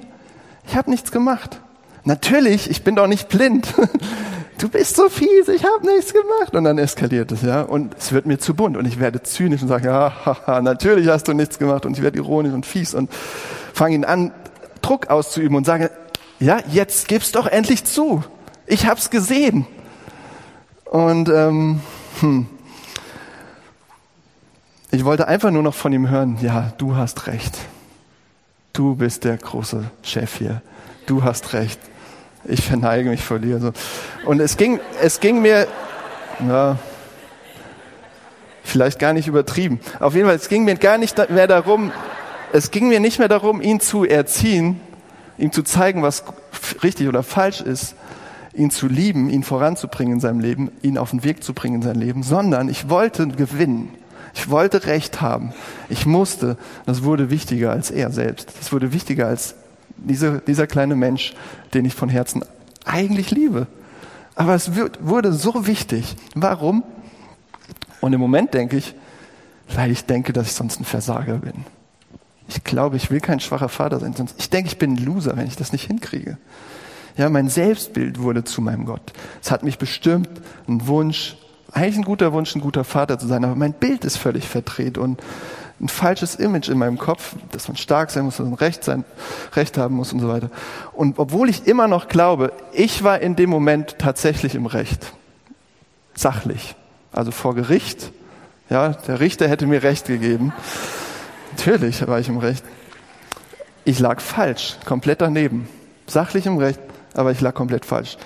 [0.68, 1.60] ich habe nichts gemacht.
[2.04, 3.74] Natürlich, ich bin doch nicht blind.
[4.62, 6.54] Du bist so fies, ich habe nichts gemacht.
[6.54, 7.62] Und dann eskaliert es, ja.
[7.64, 11.08] Und es wird mir zu bunt und ich werde zynisch und sage, ja, haha, natürlich
[11.08, 11.88] hast du nichts gemacht.
[11.88, 13.12] Und ich werde ironisch und fies und
[13.74, 14.32] fange ihn an,
[14.84, 15.90] Druck auszuüben und sage,
[16.40, 18.24] ja, jetzt gib's doch endlich zu.
[18.68, 19.66] Ich hab's gesehen.
[20.86, 21.82] Und ähm,
[22.20, 22.46] hm,
[24.92, 27.58] ich wollte einfach nur noch von ihm hören, ja, du hast recht.
[28.74, 30.62] Du bist der große Chef hier.
[31.08, 31.80] Du hast recht.
[32.46, 33.60] Ich verneige mich vor dir.
[33.60, 33.72] So.
[34.26, 35.68] Und es ging, es ging mir,
[36.48, 36.78] ja,
[38.64, 39.80] vielleicht gar nicht übertrieben.
[40.00, 41.92] Auf jeden Fall, es ging mir gar nicht mehr darum,
[42.54, 44.80] es ging mir nicht mehr darum, ihn zu erziehen,
[45.38, 46.24] ihm zu zeigen, was
[46.84, 47.96] richtig oder falsch ist,
[48.54, 51.82] ihn zu lieben, ihn voranzubringen in seinem Leben, ihn auf den Weg zu bringen in
[51.82, 53.94] sein Leben, sondern ich wollte gewinnen.
[54.34, 55.54] Ich wollte Recht haben.
[55.90, 56.58] Ich musste.
[56.86, 58.54] Das wurde wichtiger als er selbst.
[58.60, 59.56] Das wurde wichtiger als
[60.02, 61.34] dieser, dieser kleine Mensch,
[61.74, 62.44] den ich von Herzen
[62.86, 63.68] eigentlich liebe.
[64.36, 66.16] Aber es wird, wurde so wichtig.
[66.36, 66.84] Warum?
[68.00, 68.96] Und im Moment denke ich,
[69.74, 71.66] weil ich denke, dass ich sonst ein Versager bin.
[72.48, 75.38] Ich glaube, ich will kein schwacher Vater sein, sonst ich denke, ich bin ein Loser,
[75.38, 76.38] wenn ich das nicht hinkriege.
[77.18, 79.14] Ja, mein Selbstbild wurde zu meinem Gott.
[79.42, 80.30] Es hat mich bestimmt,
[80.68, 81.38] ein Wunsch,
[81.72, 84.98] eigentlich ein guter Wunsch, ein guter Vater zu sein, aber mein Bild ist völlig verdreht
[84.98, 85.22] und
[85.82, 89.04] ein falsches Image in meinem Kopf, dass man stark sein muss, dass man Recht sein,
[89.56, 90.52] Recht haben muss und so weiter.
[90.94, 95.14] Und obwohl ich immer noch glaube, ich war in dem Moment tatsächlich im Recht.
[96.14, 96.76] Sachlich.
[97.12, 98.12] Also vor Gericht.
[98.70, 100.54] Ja, der Richter hätte mir Recht gegeben.
[101.52, 102.64] Natürlich war ich im Recht.
[103.84, 105.68] Ich lag falsch, komplett daneben.
[106.06, 106.80] Sachlich im Recht,
[107.16, 108.18] aber ich lag komplett falsch.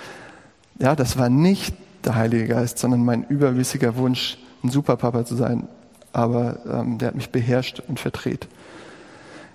[0.78, 5.68] Ja, das war nicht der Heilige Geist, sondern mein übermäßiger Wunsch, ein Superpapa zu sein.
[6.16, 8.48] Aber ähm, der hat mich beherrscht und verdreht.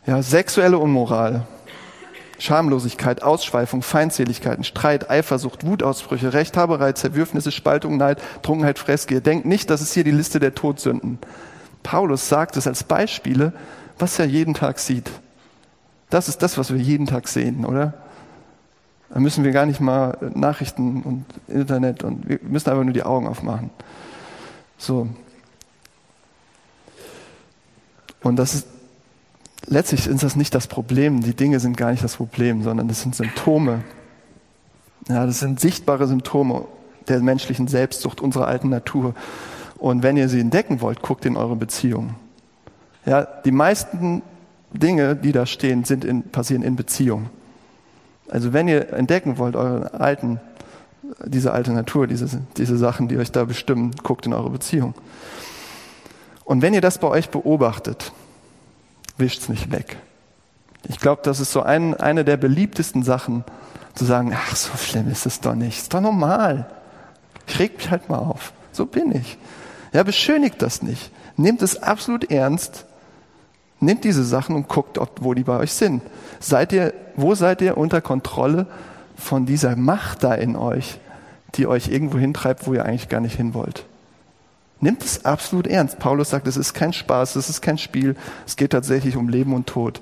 [0.06, 1.46] Ja, sexuelle Unmoral,
[2.38, 9.22] Schamlosigkeit, Ausschweifung, Feindseligkeiten, Streit, Eifersucht, Wutausbrüche, Rechthaberei, Zerwürfnisse, Spaltung, Neid, Trunkenheit, Fressgier.
[9.22, 11.18] Denkt nicht, das ist hier die Liste der Todsünden.
[11.82, 13.54] Paulus sagt es als Beispiele,
[13.98, 15.10] was er jeden Tag sieht.
[16.10, 17.94] Das ist das, was wir jeden Tag sehen, oder?
[19.08, 23.02] Da müssen wir gar nicht mal Nachrichten und Internet und wir müssen einfach nur die
[23.02, 23.70] Augen aufmachen.
[24.76, 25.08] So.
[28.22, 28.66] Und das ist,
[29.66, 31.22] letztlich ist das nicht das Problem.
[31.22, 33.82] Die Dinge sind gar nicht das Problem, sondern das sind Symptome.
[35.08, 36.66] Ja, das sind sichtbare Symptome
[37.08, 39.14] der menschlichen Selbstsucht, unserer alten Natur.
[39.78, 42.14] Und wenn ihr sie entdecken wollt, guckt in eure Beziehungen.
[43.06, 44.22] Ja, die meisten
[44.72, 47.30] Dinge, die da stehen, sind in, passieren in Beziehungen.
[48.28, 50.40] Also wenn ihr entdecken wollt, eure alten,
[51.24, 54.94] diese alte Natur, diese, diese Sachen, die euch da bestimmen, guckt in eure Beziehung.
[56.50, 58.10] Und wenn ihr das bei euch beobachtet,
[59.18, 59.98] wischt's nicht weg.
[60.88, 63.44] Ich glaube, das ist so ein, eine der beliebtesten Sachen,
[63.94, 66.68] zu sagen, ach, so schlimm ist es doch nicht, ist doch normal.
[67.46, 68.52] Ich reg mich halt mal auf.
[68.72, 69.38] So bin ich.
[69.92, 71.12] Ja, beschönigt das nicht.
[71.36, 72.84] Nehmt es absolut ernst
[73.82, 76.02] Nehmt diese Sachen und guckt, ob, wo die bei euch sind.
[76.40, 78.66] Seid ihr, wo seid ihr unter Kontrolle
[79.16, 80.98] von dieser Macht da in euch,
[81.54, 83.86] die euch irgendwo hintreibt, wo ihr eigentlich gar nicht hin wollt?
[84.80, 85.98] Nimmt es absolut ernst.
[85.98, 88.16] Paulus sagt, es ist kein Spaß, es ist kein Spiel,
[88.46, 90.00] es geht tatsächlich um Leben und Tod.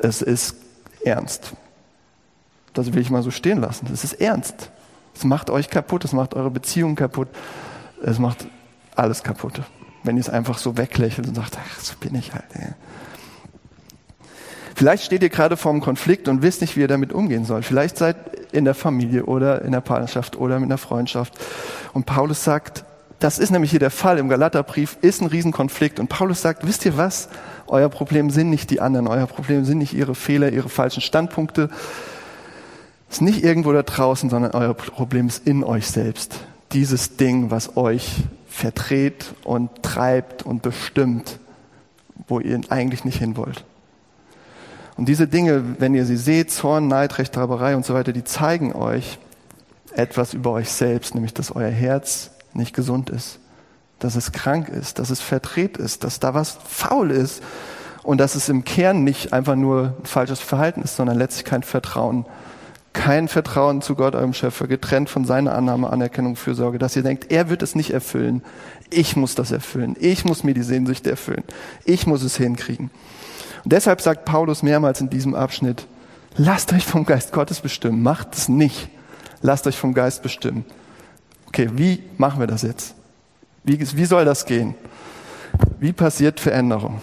[0.00, 0.56] Es ist
[1.04, 1.52] ernst.
[2.74, 3.88] Das will ich mal so stehen lassen.
[3.92, 4.70] Es ist ernst.
[5.14, 7.28] Es macht euch kaputt, es macht eure Beziehung kaputt,
[8.02, 8.46] es macht
[8.94, 9.62] alles kaputt.
[10.04, 12.44] Wenn ihr es einfach so weglächelt und sagt, ach, so bin ich halt.
[12.52, 12.74] Ey.
[14.76, 17.64] Vielleicht steht ihr gerade vor einem Konflikt und wisst nicht, wie ihr damit umgehen sollt.
[17.64, 18.16] Vielleicht seid
[18.52, 21.34] in der Familie oder in der Partnerschaft oder mit einer Freundschaft.
[21.94, 22.84] Und Paulus sagt,
[23.18, 25.98] das ist nämlich hier der Fall im Galaterbrief, ist ein Riesenkonflikt.
[25.98, 27.28] Und Paulus sagt, wisst ihr was?
[27.66, 31.68] Euer Problem sind nicht die anderen, euer Problem sind nicht ihre Fehler, ihre falschen Standpunkte.
[33.10, 36.40] Es ist nicht irgendwo da draußen, sondern euer Problem ist in euch selbst.
[36.72, 38.16] Dieses Ding, was euch
[38.48, 41.38] verdreht und treibt und bestimmt,
[42.28, 43.64] wo ihr eigentlich nicht hin wollt.
[44.96, 48.72] Und diese Dinge, wenn ihr sie seht, Zorn, Neid, Rechthaberei und so weiter, die zeigen
[48.74, 49.18] euch
[49.92, 53.38] etwas über euch selbst, nämlich dass euer Herz nicht gesund ist,
[53.98, 57.42] dass es krank ist, dass es verdreht ist, dass da was faul ist
[58.02, 61.62] und dass es im Kern nicht einfach nur ein falsches Verhalten ist, sondern letztlich kein
[61.62, 62.24] Vertrauen.
[62.94, 67.30] Kein Vertrauen zu Gott, eurem Schöpfer, getrennt von seiner Annahme, Anerkennung, Fürsorge, dass ihr denkt,
[67.30, 68.42] er wird es nicht erfüllen.
[68.90, 69.94] Ich muss das erfüllen.
[70.00, 71.44] Ich muss mir die Sehnsüchte erfüllen.
[71.84, 72.90] Ich muss es hinkriegen.
[73.62, 75.86] Und deshalb sagt Paulus mehrmals in diesem Abschnitt,
[76.36, 78.02] lasst euch vom Geist Gottes bestimmen.
[78.02, 78.88] Macht es nicht.
[79.42, 80.64] Lasst euch vom Geist bestimmen.
[81.48, 82.94] Okay, wie machen wir das jetzt?
[83.64, 84.74] Wie, wie soll das gehen?
[85.80, 87.00] Wie passiert Veränderung?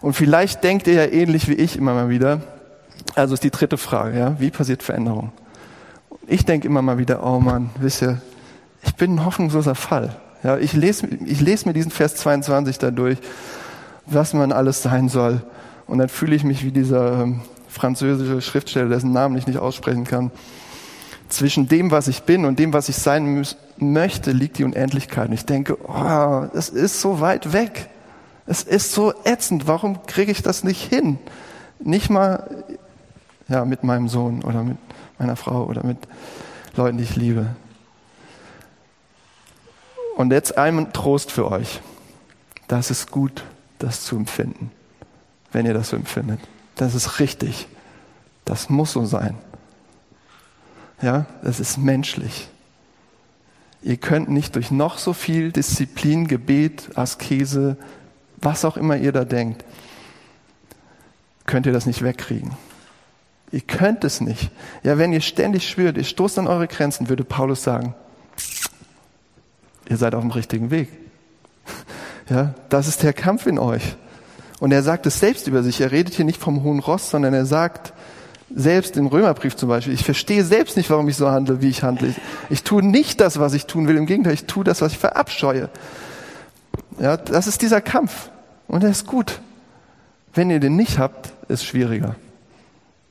[0.00, 2.42] Und vielleicht denkt ihr ja ähnlich wie ich immer mal wieder.
[3.14, 4.40] Also ist die dritte Frage, ja.
[4.40, 5.32] Wie passiert Veränderung?
[6.26, 8.20] Ich denke immer mal wieder, oh Mann, wisst ihr,
[8.82, 10.16] ich bin ein hoffnungsloser Fall.
[10.42, 13.18] Ja, ich lese, ich lese mir diesen Vers 22 dadurch,
[14.04, 15.42] was man alles sein soll.
[15.86, 20.04] Und dann fühle ich mich wie dieser ähm, französische Schriftsteller, dessen Namen ich nicht aussprechen
[20.04, 20.30] kann.
[21.34, 23.44] Zwischen dem, was ich bin und dem, was ich sein
[23.78, 25.26] möchte, liegt die Unendlichkeit.
[25.26, 27.88] Und ich denke, oh, es ist so weit weg.
[28.46, 29.66] Es ist so ätzend.
[29.66, 31.18] Warum kriege ich das nicht hin?
[31.80, 32.64] Nicht mal
[33.48, 34.76] ja, mit meinem Sohn oder mit
[35.18, 35.98] meiner Frau oder mit
[36.76, 37.46] Leuten, die ich liebe.
[40.14, 41.80] Und jetzt ein Trost für euch.
[42.68, 43.42] Das ist gut,
[43.80, 44.70] das zu empfinden,
[45.50, 46.38] wenn ihr das so empfindet.
[46.76, 47.66] Das ist richtig.
[48.44, 49.34] Das muss so sein.
[51.02, 52.48] Ja, das ist menschlich.
[53.82, 57.76] Ihr könnt nicht durch noch so viel Disziplin, Gebet, Askese,
[58.36, 59.64] was auch immer ihr da denkt,
[61.46, 62.52] könnt ihr das nicht wegkriegen.
[63.52, 64.50] Ihr könnt es nicht.
[64.82, 67.94] Ja, wenn ihr ständig schwört, ihr stoßt an eure Grenzen, würde Paulus sagen,
[69.88, 70.88] ihr seid auf dem richtigen Weg.
[72.30, 73.96] Ja, das ist der Kampf in euch.
[74.58, 75.82] Und er sagt es selbst über sich.
[75.82, 77.92] Er redet hier nicht vom hohen Ross, sondern er sagt,
[78.54, 81.82] selbst im Römerbrief zum Beispiel, ich verstehe selbst nicht, warum ich so handle, wie ich
[81.82, 82.14] handle.
[82.50, 83.96] Ich, tue nicht das, was ich tun will.
[83.96, 85.68] Im Gegenteil, ich tue das, was ich verabscheue.
[86.98, 88.30] Ja, das ist dieser Kampf.
[88.68, 89.40] Und er ist gut.
[90.34, 92.16] Wenn ihr den nicht habt, ist schwieriger.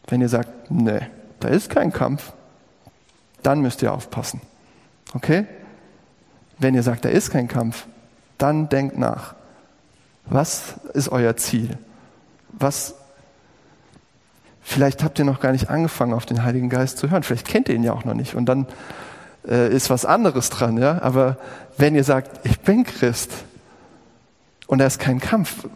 [0.08, 1.02] Wenn ihr sagt, nee,
[1.40, 2.34] da ist kein Kampf,
[3.42, 4.42] dann müsst ihr aufpassen.
[5.14, 5.46] Okay?
[6.60, 7.86] Wenn ihr sagt, da ist kein Kampf,
[8.38, 9.36] dann denkt nach.
[10.26, 11.78] Was ist euer Ziel?
[12.52, 12.96] Was
[14.64, 17.24] Vielleicht habt ihr noch gar nicht angefangen, auf den Heiligen Geist zu hören.
[17.24, 18.34] Vielleicht kennt ihr ihn ja auch noch nicht.
[18.34, 18.66] Und dann
[19.48, 21.02] äh, ist was anderes dran, ja.
[21.02, 21.38] Aber
[21.78, 23.32] wenn ihr sagt, ich bin Christ
[24.68, 25.68] und da ist kein Kampf,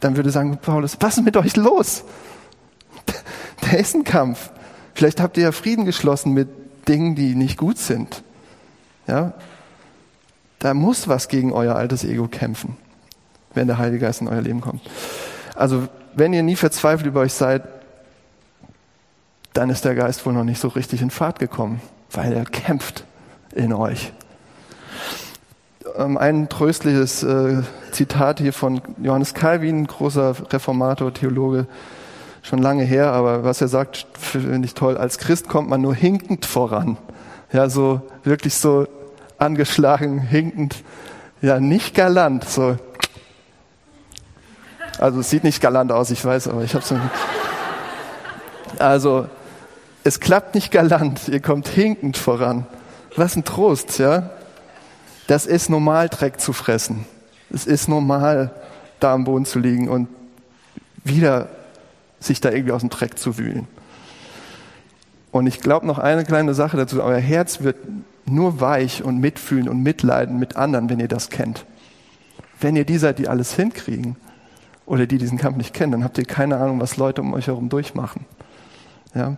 [0.00, 2.04] dann würde sagen Paulus, was ist mit euch los?
[3.62, 4.50] Da ist ein Kampf.
[4.94, 6.48] Vielleicht habt ihr ja Frieden geschlossen mit
[6.88, 8.22] Dingen, die nicht gut sind.
[9.06, 9.32] Ja.
[10.58, 12.76] Da muss was gegen euer altes Ego kämpfen,
[13.54, 14.82] wenn der Heilige Geist in euer Leben kommt.
[15.54, 17.62] Also, wenn ihr nie verzweifelt über euch seid,
[19.56, 23.04] dann ist der Geist wohl noch nicht so richtig in Fahrt gekommen, weil er kämpft
[23.54, 24.12] in euch.
[25.96, 31.66] Ähm, ein tröstliches äh, Zitat hier von Johannes Calvin, großer Reformator, Theologe,
[32.42, 34.98] schon lange her, aber was er sagt, finde ich toll.
[34.98, 36.98] Als Christ kommt man nur hinkend voran.
[37.50, 38.86] Ja, so wirklich so
[39.38, 40.84] angeschlagen, hinkend,
[41.40, 42.76] ja, nicht galant, so.
[44.98, 46.98] Also es sieht nicht galant aus, ich weiß, aber ich habe so.
[48.78, 49.26] Also
[50.06, 52.64] es klappt nicht galant, ihr kommt hinkend voran.
[53.16, 54.30] Was ein Trost, ja?
[55.26, 57.06] Das ist normal, Dreck zu fressen.
[57.52, 58.52] Es ist normal,
[59.00, 60.06] da am Boden zu liegen und
[61.02, 61.48] wieder
[62.20, 63.66] sich da irgendwie aus dem Dreck zu wühlen.
[65.32, 67.02] Und ich glaube noch eine kleine Sache dazu.
[67.02, 67.76] Euer Herz wird
[68.26, 71.66] nur weich und mitfühlen und mitleiden mit anderen, wenn ihr das kennt.
[72.60, 74.14] Wenn ihr die seid, die alles hinkriegen
[74.86, 77.48] oder die diesen Kampf nicht kennen, dann habt ihr keine Ahnung, was Leute um euch
[77.48, 78.24] herum durchmachen.
[79.12, 79.36] Ja?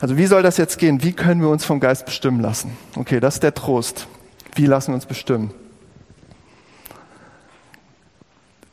[0.00, 1.02] Also wie soll das jetzt gehen?
[1.02, 2.76] Wie können wir uns vom Geist bestimmen lassen?
[2.96, 4.08] Okay, das ist der Trost.
[4.54, 5.52] Wie lassen wir uns bestimmen?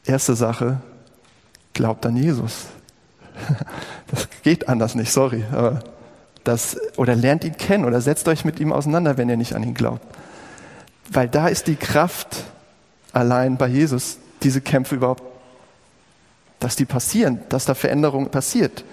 [0.06, 0.82] Erste Sache,
[1.74, 2.66] glaubt an Jesus.
[4.08, 5.82] Das geht anders nicht, sorry, aber
[6.44, 9.62] das, oder lernt ihn kennen oder setzt euch mit ihm auseinander, wenn ihr nicht an
[9.62, 10.02] ihn glaubt.
[11.12, 12.44] Weil da ist die Kraft
[13.14, 15.22] allein bei Jesus, diese Kämpfe überhaupt,
[16.60, 18.84] dass die passieren, dass da Veränderung passiert.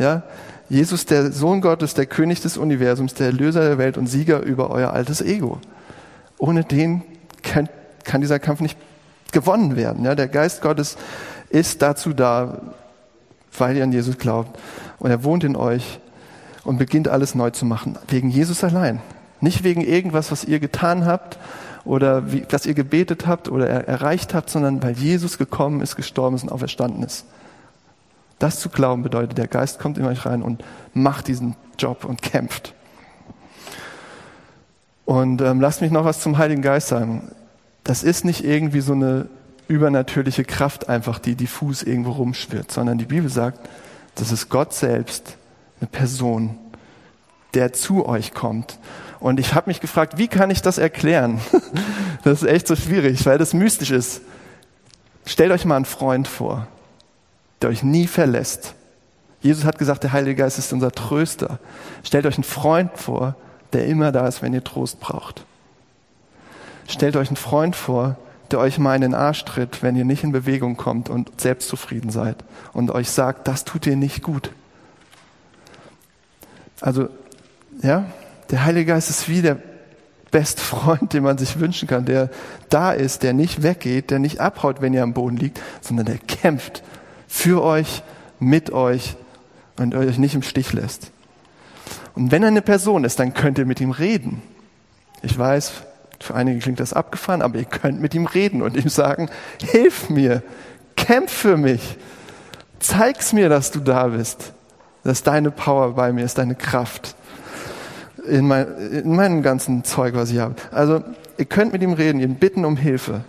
[0.00, 0.24] Ja?
[0.70, 4.70] Jesus, der Sohn Gottes, der König des Universums, der Erlöser der Welt und Sieger über
[4.70, 5.58] euer altes Ego.
[6.38, 7.02] Ohne den
[7.42, 7.68] kann,
[8.04, 8.78] kann dieser Kampf nicht
[9.32, 10.04] gewonnen werden.
[10.04, 10.14] Ja?
[10.14, 10.96] Der Geist Gottes
[11.48, 12.62] ist dazu da,
[13.58, 14.58] weil ihr an Jesus glaubt.
[15.00, 15.98] Und er wohnt in euch
[16.62, 17.98] und beginnt alles neu zu machen.
[18.06, 19.00] Wegen Jesus allein.
[19.40, 21.36] Nicht wegen irgendwas, was ihr getan habt
[21.84, 25.96] oder wie, was ihr gebetet habt oder er, erreicht habt, sondern weil Jesus gekommen ist,
[25.96, 27.24] gestorben ist und auferstanden ist.
[28.40, 32.22] Das zu glauben bedeutet, der Geist kommt in euch rein und macht diesen Job und
[32.22, 32.74] kämpft.
[35.04, 37.30] Und ähm, lasst mich noch was zum Heiligen Geist sagen.
[37.84, 39.28] Das ist nicht irgendwie so eine
[39.68, 43.68] übernatürliche Kraft einfach, die diffus irgendwo rumschwirrt, sondern die Bibel sagt,
[44.14, 45.36] das ist Gott selbst,
[45.80, 46.58] eine Person,
[47.54, 48.78] der zu euch kommt.
[49.18, 51.40] Und ich habe mich gefragt, wie kann ich das erklären?
[52.24, 54.22] das ist echt so schwierig, weil das mystisch ist.
[55.26, 56.66] Stellt euch mal einen Freund vor,
[57.60, 58.74] der euch nie verlässt.
[59.40, 61.58] Jesus hat gesagt, der Heilige Geist ist unser Tröster.
[62.02, 63.36] Stellt euch einen Freund vor,
[63.72, 65.44] der immer da ist, wenn ihr Trost braucht.
[66.88, 68.16] Stellt euch einen Freund vor,
[68.50, 72.10] der euch mal in den Arsch tritt, wenn ihr nicht in Bewegung kommt und selbstzufrieden
[72.10, 72.36] seid
[72.72, 74.50] und euch sagt, das tut dir nicht gut.
[76.80, 77.08] Also,
[77.82, 78.06] ja,
[78.50, 79.58] der Heilige Geist ist wie der
[80.30, 82.30] beste Freund, den man sich wünschen kann, der
[82.68, 86.18] da ist, der nicht weggeht, der nicht abhaut, wenn ihr am Boden liegt, sondern der
[86.18, 86.82] kämpft
[87.30, 88.02] für euch,
[88.40, 89.16] mit euch
[89.78, 91.12] und euch nicht im Stich lässt.
[92.16, 94.42] Und wenn er eine Person ist, dann könnt ihr mit ihm reden.
[95.22, 95.72] Ich weiß,
[96.18, 99.30] für einige klingt das abgefahren, aber ihr könnt mit ihm reden und ihm sagen,
[99.62, 100.42] hilf mir,
[100.96, 101.96] kämpf für mich,
[102.80, 104.52] zeig's mir, dass du da bist,
[105.04, 107.14] dass deine Power bei mir ist, deine Kraft
[108.26, 110.56] in, mein, in meinem ganzen Zeug, was ich habe.
[110.72, 111.04] Also
[111.38, 113.24] ihr könnt mit ihm reden, ihn bitten um Hilfe.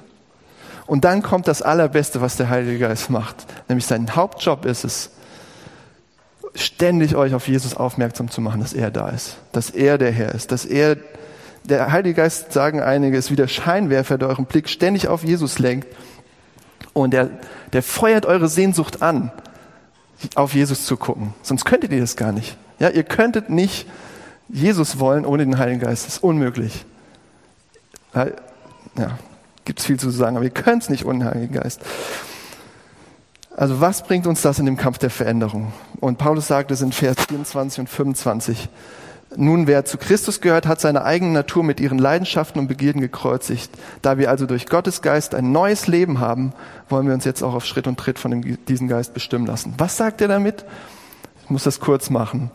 [0.91, 3.45] Und dann kommt das Allerbeste, was der Heilige Geist macht.
[3.69, 5.11] Nämlich sein Hauptjob ist es,
[6.53, 10.35] ständig euch auf Jesus aufmerksam zu machen, dass er da ist, dass er der Herr
[10.35, 10.97] ist, dass er,
[11.63, 15.59] der Heilige Geist, sagen einige, ist wie der Scheinwerfer, der euren Blick ständig auf Jesus
[15.59, 15.87] lenkt.
[16.91, 17.29] Und der,
[17.71, 19.31] der feuert eure Sehnsucht an,
[20.35, 21.33] auf Jesus zu gucken.
[21.41, 22.57] Sonst könntet ihr das gar nicht.
[22.79, 23.87] Ja, ihr könntet nicht
[24.49, 26.05] Jesus wollen ohne den Heiligen Geist.
[26.05, 26.83] Das ist unmöglich.
[28.13, 29.17] Ja,
[29.71, 31.79] gibt viel zu sagen, aber ihr könnt es nicht ohne Heiligen Geist.
[33.55, 35.71] Also was bringt uns das in dem Kampf der Veränderung?
[36.01, 38.67] Und Paulus sagt es in Vers 24 und 25.
[39.37, 43.71] Nun, wer zu Christus gehört, hat seine eigene Natur mit ihren Leidenschaften und Begierden gekreuzigt.
[44.01, 46.51] Da wir also durch Gottes Geist ein neues Leben haben,
[46.89, 49.73] wollen wir uns jetzt auch auf Schritt und Tritt von diesem Geist bestimmen lassen.
[49.77, 50.65] Was sagt er damit?
[51.45, 52.51] Ich muss das kurz machen.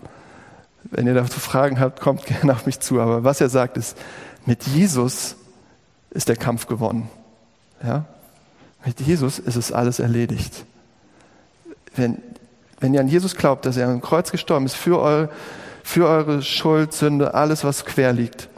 [0.84, 3.00] Wenn ihr dazu Fragen habt, kommt gerne auf mich zu.
[3.00, 3.96] Aber was er sagt ist,
[4.44, 5.36] mit Jesus
[6.10, 7.08] ist der Kampf gewonnen.
[7.82, 8.04] Ja?
[8.84, 10.64] Mit Jesus ist es alles erledigt.
[11.94, 12.22] Wenn,
[12.80, 15.30] wenn ihr an Jesus glaubt, dass er am Kreuz gestorben ist für eure,
[15.82, 18.48] für eure Schuld, Sünde, alles, was quer liegt,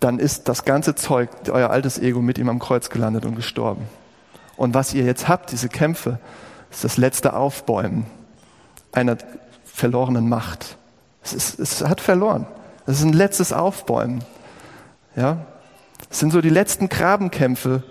[0.00, 3.84] dann ist das ganze Zeug, euer altes Ego mit ihm am Kreuz gelandet und gestorben.
[4.56, 6.18] Und was ihr jetzt habt, diese Kämpfe,
[6.70, 8.06] ist das letzte Aufbäumen
[8.92, 9.16] einer
[9.64, 10.76] verlorenen Macht.
[11.22, 12.46] Es, ist, es hat verloren.
[12.86, 14.24] Es ist ein letztes Aufbäumen.
[15.18, 15.46] Ja?
[16.10, 17.82] Es sind so die letzten Grabenkämpfe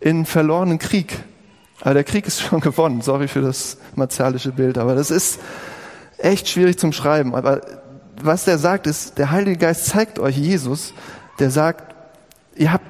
[0.00, 1.24] in verlorenen Krieg.
[1.80, 3.00] Aber der Krieg ist schon gewonnen.
[3.00, 5.40] Sorry für das martialische Bild, aber das ist
[6.18, 7.34] echt schwierig zum Schreiben.
[7.34, 7.62] Aber
[8.22, 10.92] was der sagt, ist, der Heilige Geist zeigt euch Jesus,
[11.38, 11.94] der sagt,
[12.54, 12.84] ihr habt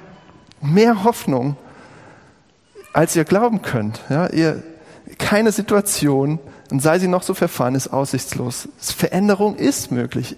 [0.60, 1.56] mehr Hoffnung,
[2.92, 4.00] als ihr glauben könnt.
[4.08, 4.62] Ja, ihr,
[5.18, 6.40] keine Situation,
[6.72, 8.68] und sei sie noch so verfahren, ist aussichtslos.
[8.78, 10.36] Veränderung ist möglich.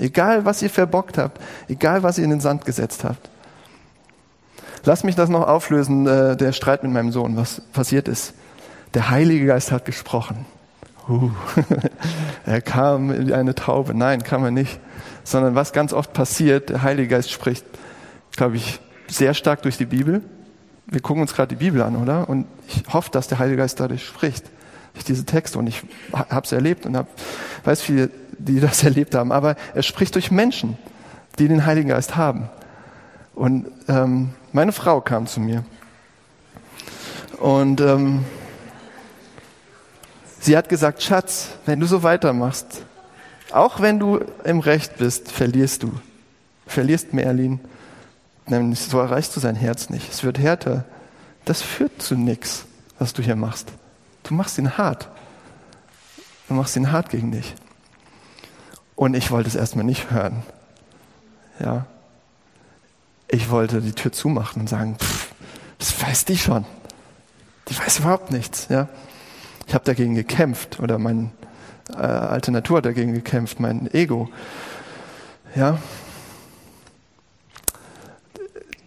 [0.00, 3.28] Egal, was ihr verbockt habt, egal, was ihr in den Sand gesetzt habt.
[4.84, 8.32] Lass mich das noch auflösen, äh, der Streit mit meinem Sohn, was passiert ist.
[8.94, 10.46] Der Heilige Geist hat gesprochen.
[11.06, 11.30] Uh,
[12.46, 13.92] er kam in eine Taube.
[13.92, 14.80] Nein, kam er nicht.
[15.22, 17.66] Sondern was ganz oft passiert, der Heilige Geist spricht,
[18.32, 20.22] glaube ich, sehr stark durch die Bibel.
[20.86, 22.26] Wir gucken uns gerade die Bibel an, oder?
[22.28, 24.44] Und ich hoffe, dass der Heilige Geist dadurch spricht
[24.94, 25.82] durch diese Texte und ich
[26.12, 27.06] habe es erlebt und hab,
[27.64, 28.10] weiß viele,
[28.44, 29.32] die das erlebt haben.
[29.32, 30.78] Aber er spricht durch Menschen,
[31.38, 32.48] die den Heiligen Geist haben.
[33.34, 35.64] Und ähm, meine Frau kam zu mir
[37.38, 38.24] und ähm,
[40.40, 42.82] sie hat gesagt, Schatz, wenn du so weitermachst,
[43.50, 45.92] auch wenn du im Recht bist, verlierst du.
[46.66, 47.58] verlierst Merlin,
[48.46, 50.12] nämlich so erreichst du sein Herz nicht.
[50.12, 50.84] Es wird härter.
[51.46, 52.66] Das führt zu nichts,
[52.98, 53.72] was du hier machst.
[54.22, 55.08] Du machst ihn hart.
[56.46, 57.54] Du machst ihn hart gegen dich.
[59.00, 60.42] Und ich wollte es erstmal nicht hören.
[61.58, 61.86] Ja.
[63.28, 65.32] Ich wollte die Tür zumachen und sagen, pff,
[65.78, 66.66] das weiß die schon.
[67.68, 68.66] Die weiß überhaupt nichts.
[68.68, 68.88] Ja.
[69.66, 71.30] Ich habe dagegen gekämpft oder meine
[71.94, 74.28] äh, alte Natur hat dagegen gekämpft, mein Ego.
[75.54, 75.78] Ja.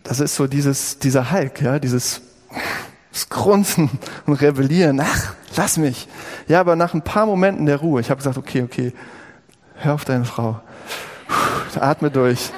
[0.03, 2.21] Das ist so dieses, dieser Hulk, ja, dieses
[3.11, 3.89] das Grunzen
[4.27, 4.99] und Rebellieren.
[4.99, 6.07] Ach, lass mich.
[6.47, 8.93] Ja, aber nach ein paar Momenten der Ruhe, ich habe gesagt, okay, okay,
[9.83, 10.59] hör auf deine Frau.
[11.79, 12.51] Atme durch.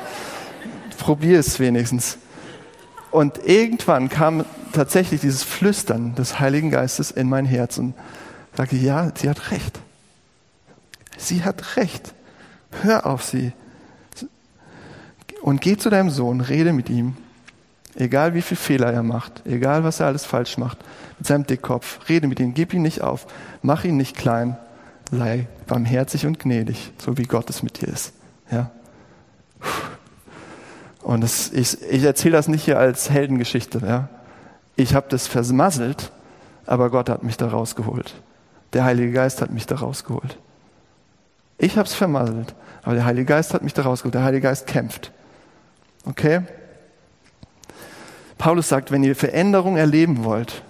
[0.98, 2.18] Probier es wenigstens.
[3.12, 7.94] Und irgendwann kam tatsächlich dieses Flüstern des Heiligen Geistes in mein Herz und
[8.56, 9.80] sagte, ja, sie hat recht.
[11.18, 12.14] Sie hat recht.
[12.82, 13.54] Hör auf sie.
[15.42, 17.16] Und geh zu deinem Sohn, rede mit ihm.
[17.96, 20.80] Egal wie viel Fehler er macht, egal was er alles falsch macht,
[21.18, 23.26] mit seinem Dickkopf, rede mit ihm, gib ihn nicht auf,
[23.62, 24.58] mach ihn nicht klein,
[25.12, 28.14] sei barmherzig und gnädig, so wie Gott es mit dir ist.
[28.52, 28.72] Ja.
[31.02, 33.80] Und das, ich, ich erzähle das nicht hier als Heldengeschichte.
[33.86, 34.10] Ja.
[34.76, 36.12] Ich habe das vermasselt,
[36.66, 38.16] aber Gott hat mich da rausgeholt.
[38.74, 40.38] Der Heilige Geist hat mich da rausgeholt.
[41.58, 44.16] Ich habe es vermasselt, aber der Heilige Geist hat mich da rausgeholt.
[44.16, 45.12] Der Heilige Geist kämpft.
[46.06, 46.42] Okay?
[48.38, 50.62] Paulus sagt, wenn ihr Veränderung erleben wollt,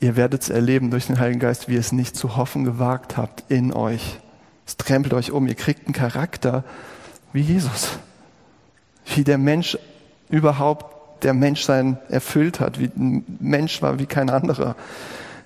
[0.00, 3.16] ihr werdet es erleben durch den Heiligen Geist, wie ihr es nicht zu hoffen gewagt
[3.16, 4.18] habt in euch.
[4.66, 5.46] Es trempelt euch um.
[5.46, 6.64] Ihr kriegt einen Charakter
[7.32, 7.98] wie Jesus
[9.16, 9.78] wie der Mensch
[10.28, 14.76] überhaupt der Menschsein erfüllt hat, wie ein Mensch war wie kein anderer.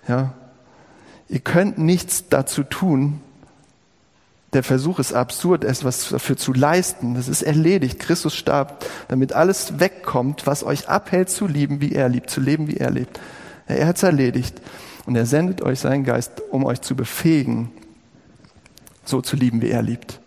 [0.06, 0.34] Ja.
[1.28, 3.20] Ihr könnt nichts dazu tun.
[4.52, 7.14] Der Versuch ist absurd, etwas dafür zu leisten.
[7.14, 7.98] Das ist erledigt.
[7.98, 12.68] Christus starb, damit alles wegkommt, was euch abhält zu lieben, wie er liebt, zu leben,
[12.68, 13.18] wie er lebt.
[13.66, 14.60] Er hat es erledigt.
[15.06, 17.70] Und er sendet euch seinen Geist, um euch zu befähigen,
[19.04, 20.20] so zu lieben, wie er liebt.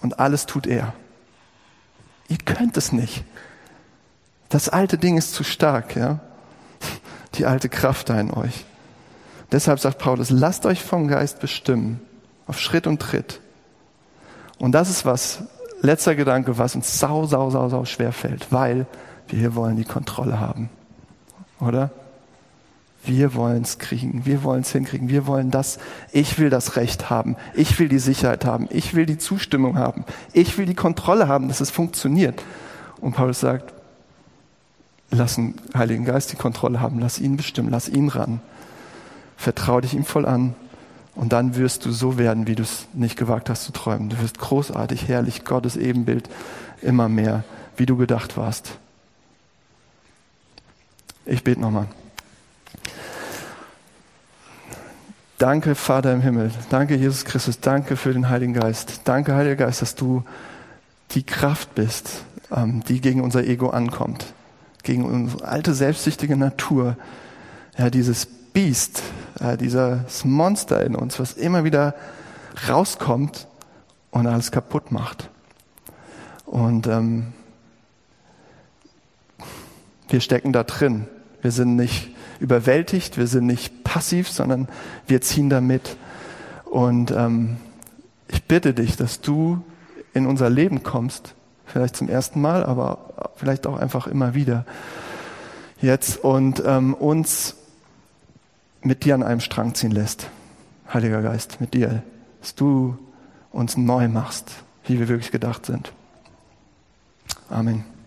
[0.00, 0.94] Und alles tut er.
[2.28, 3.24] Ihr könnt es nicht.
[4.48, 6.20] Das alte Ding ist zu stark, ja.
[7.34, 8.64] Die alte Kraft da in euch.
[9.52, 12.00] Deshalb sagt Paulus, lasst euch vom Geist bestimmen,
[12.46, 13.40] auf Schritt und Tritt.
[14.58, 15.44] Und das ist was,
[15.80, 18.86] letzter Gedanke, was uns sau, sau, sau, sau schwer fällt, weil
[19.28, 20.68] wir hier wollen die Kontrolle haben.
[21.60, 21.90] Oder?
[23.04, 25.78] Wir wollen es kriegen, wir wollen es hinkriegen, wir wollen das,
[26.12, 30.04] ich will das Recht haben, ich will die Sicherheit haben, ich will die Zustimmung haben,
[30.32, 32.42] ich will die Kontrolle haben, dass es funktioniert.
[33.00, 33.72] Und Paulus sagt,
[35.10, 38.40] lass den Heiligen Geist die Kontrolle haben, lass ihn bestimmen, lass ihn ran.
[39.36, 40.54] Vertrau dich ihm voll an
[41.14, 44.08] und dann wirst du so werden, wie du es nicht gewagt hast zu träumen.
[44.08, 46.28] Du wirst großartig, herrlich, Gottes Ebenbild
[46.82, 47.44] immer mehr,
[47.76, 48.78] wie du gedacht warst.
[51.24, 51.86] Ich bete nochmal.
[55.38, 56.50] Danke, Vater im Himmel.
[56.68, 57.60] Danke, Jesus Christus.
[57.60, 59.02] Danke für den Heiligen Geist.
[59.04, 60.24] Danke, Heiliger Geist, dass du
[61.12, 64.34] die Kraft bist, ähm, die gegen unser Ego ankommt.
[64.82, 66.96] Gegen unsere alte, selbstsüchtige Natur.
[67.76, 69.02] Ja, dieses Biest,
[69.60, 71.94] dieses Monster in uns, was immer wieder
[72.68, 73.46] rauskommt
[74.10, 75.30] und alles kaputt macht.
[76.46, 77.32] Und ähm,
[80.08, 81.06] wir stecken da drin.
[81.42, 82.10] Wir sind nicht
[82.40, 84.68] überwältigt, wir sind nicht passiv, sondern
[85.06, 85.96] wir ziehen da mit.
[86.64, 87.56] Und ähm,
[88.28, 89.62] ich bitte dich, dass du
[90.14, 91.34] in unser Leben kommst,
[91.66, 94.64] vielleicht zum ersten Mal, aber vielleicht auch einfach immer wieder
[95.80, 97.56] jetzt und ähm, uns
[98.82, 100.28] mit dir an einem Strang ziehen lässt,
[100.92, 102.02] Heiliger Geist, mit dir,
[102.40, 102.98] dass du
[103.50, 104.50] uns neu machst,
[104.86, 105.92] wie wir wirklich gedacht sind.
[107.50, 107.97] Amen.